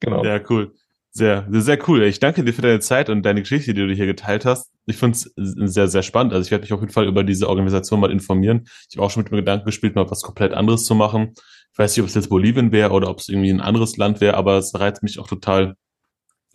[0.00, 0.24] genau.
[0.24, 0.74] Ja, cool.
[1.14, 2.04] Sehr, sehr cool.
[2.04, 4.70] Ich danke dir für deine Zeit und deine Geschichte, die du hier geteilt hast.
[4.86, 6.32] Ich finde es sehr, sehr spannend.
[6.32, 8.66] Also ich werde mich auf jeden Fall über diese Organisation mal informieren.
[8.88, 11.34] Ich habe auch schon mit dem Gedanken gespielt, mal was komplett anderes zu machen.
[11.72, 14.22] Ich weiß nicht, ob es jetzt Bolivien wäre oder ob es irgendwie ein anderes Land
[14.22, 15.74] wäre, aber es reizt mich auch total,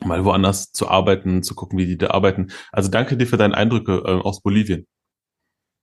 [0.04, 2.48] mal woanders zu arbeiten, zu gucken, wie die da arbeiten.
[2.72, 4.88] Also danke dir für deine Eindrücke äh, aus Bolivien.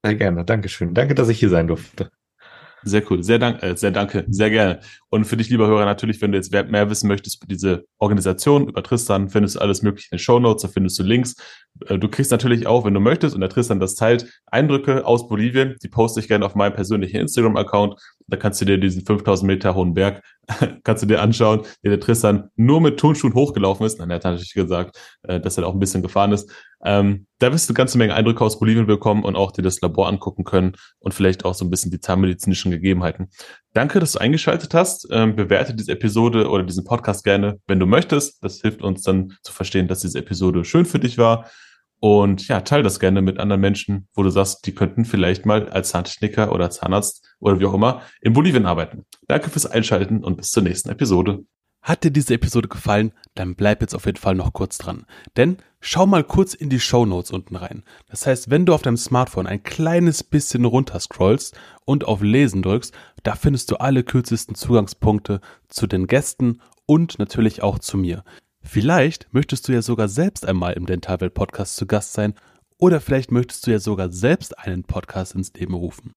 [0.05, 0.45] Sehr gerne.
[0.45, 0.95] Dankeschön.
[0.95, 2.11] Danke, dass ich hier sein durfte.
[2.85, 3.23] Sehr cool.
[3.23, 4.25] Sehr, dank, äh, sehr danke.
[4.29, 4.81] Sehr gerne.
[5.09, 8.69] Und für dich, lieber Hörer, natürlich, wenn du jetzt mehr wissen möchtest über diese Organisation,
[8.69, 11.37] über Tristan, findest du alles mögliche in den Show Notes, da findest du Links.
[11.87, 15.29] Äh, du kriegst natürlich auch, wenn du möchtest, und der Tristan das teilt, Eindrücke aus
[15.29, 15.77] Bolivien.
[15.83, 18.01] Die poste ich gerne auf meinem persönlichen Instagram-Account.
[18.27, 20.23] Da kannst du dir diesen 5000 Meter hohen Berg,
[20.85, 23.99] kannst du dir anschauen, der der Tristan nur mit Turnschuhen hochgelaufen ist.
[23.99, 26.51] Nein, er hat natürlich gesagt, äh, dass er da auch ein bisschen gefahren ist.
[26.85, 29.81] Ähm, da wirst du eine ganze Menge Eindrücke aus Bolivien bekommen und auch dir das
[29.81, 33.31] Labor angucken können und vielleicht auch so ein bisschen die zahnmedizinischen Gegebenheiten.
[33.75, 35.09] Danke, dass du eingeschaltet hast.
[35.11, 38.43] Ähm, bewerte diese Episode oder diesen Podcast gerne, wenn du möchtest.
[38.43, 41.51] Das hilft uns dann zu verstehen, dass diese Episode schön für dich war.
[41.99, 45.69] Und ja, teile das gerne mit anderen Menschen, wo du sagst, die könnten vielleicht mal
[45.71, 49.07] als Zahntechniker oder Zahnarzt oder wie auch immer in Bolivien arbeiten.
[49.27, 51.45] Danke fürs Einschalten und bis zur nächsten Episode.
[51.83, 55.05] Hat dir diese Episode gefallen, dann bleib jetzt auf jeden Fall noch kurz dran.
[55.37, 57.83] Denn schau mal kurz in die Show Notes unten rein.
[58.09, 62.63] Das heißt, wenn du auf deinem Smartphone ein kleines bisschen runter scrollst und auf Lesen
[62.63, 68.25] drückst, da findest du alle kürzesten Zugangspunkte zu den Gästen und natürlich auch zu mir.
[68.63, 72.35] Vielleicht möchtest du ja sogar selbst einmal im Dentalwelt Podcast zu Gast sein
[72.79, 76.13] oder vielleicht möchtest du ja sogar selbst einen Podcast ins Leben rufen.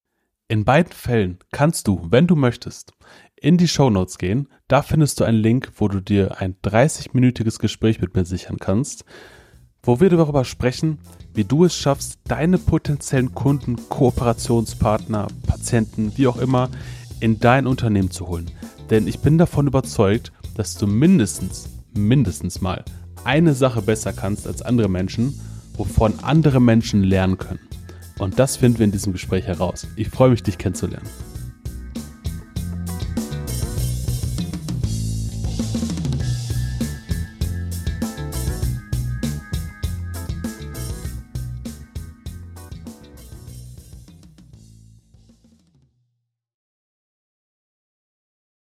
[0.48, 2.94] In beiden Fällen kannst du, wenn du möchtest,
[3.36, 4.48] in die Show Notes gehen.
[4.66, 9.04] Da findest du einen Link, wo du dir ein 30-minütiges Gespräch mit mir sichern kannst,
[9.88, 10.98] wo wir darüber sprechen,
[11.32, 16.68] wie du es schaffst, deine potenziellen Kunden, Kooperationspartner, Patienten, wie auch immer,
[17.20, 18.50] in dein Unternehmen zu holen.
[18.90, 22.84] Denn ich bin davon überzeugt, dass du mindestens, mindestens mal
[23.24, 25.40] eine Sache besser kannst als andere Menschen,
[25.78, 27.60] wovon andere Menschen lernen können.
[28.18, 29.86] Und das finden wir in diesem Gespräch heraus.
[29.96, 31.08] Ich freue mich, dich kennenzulernen.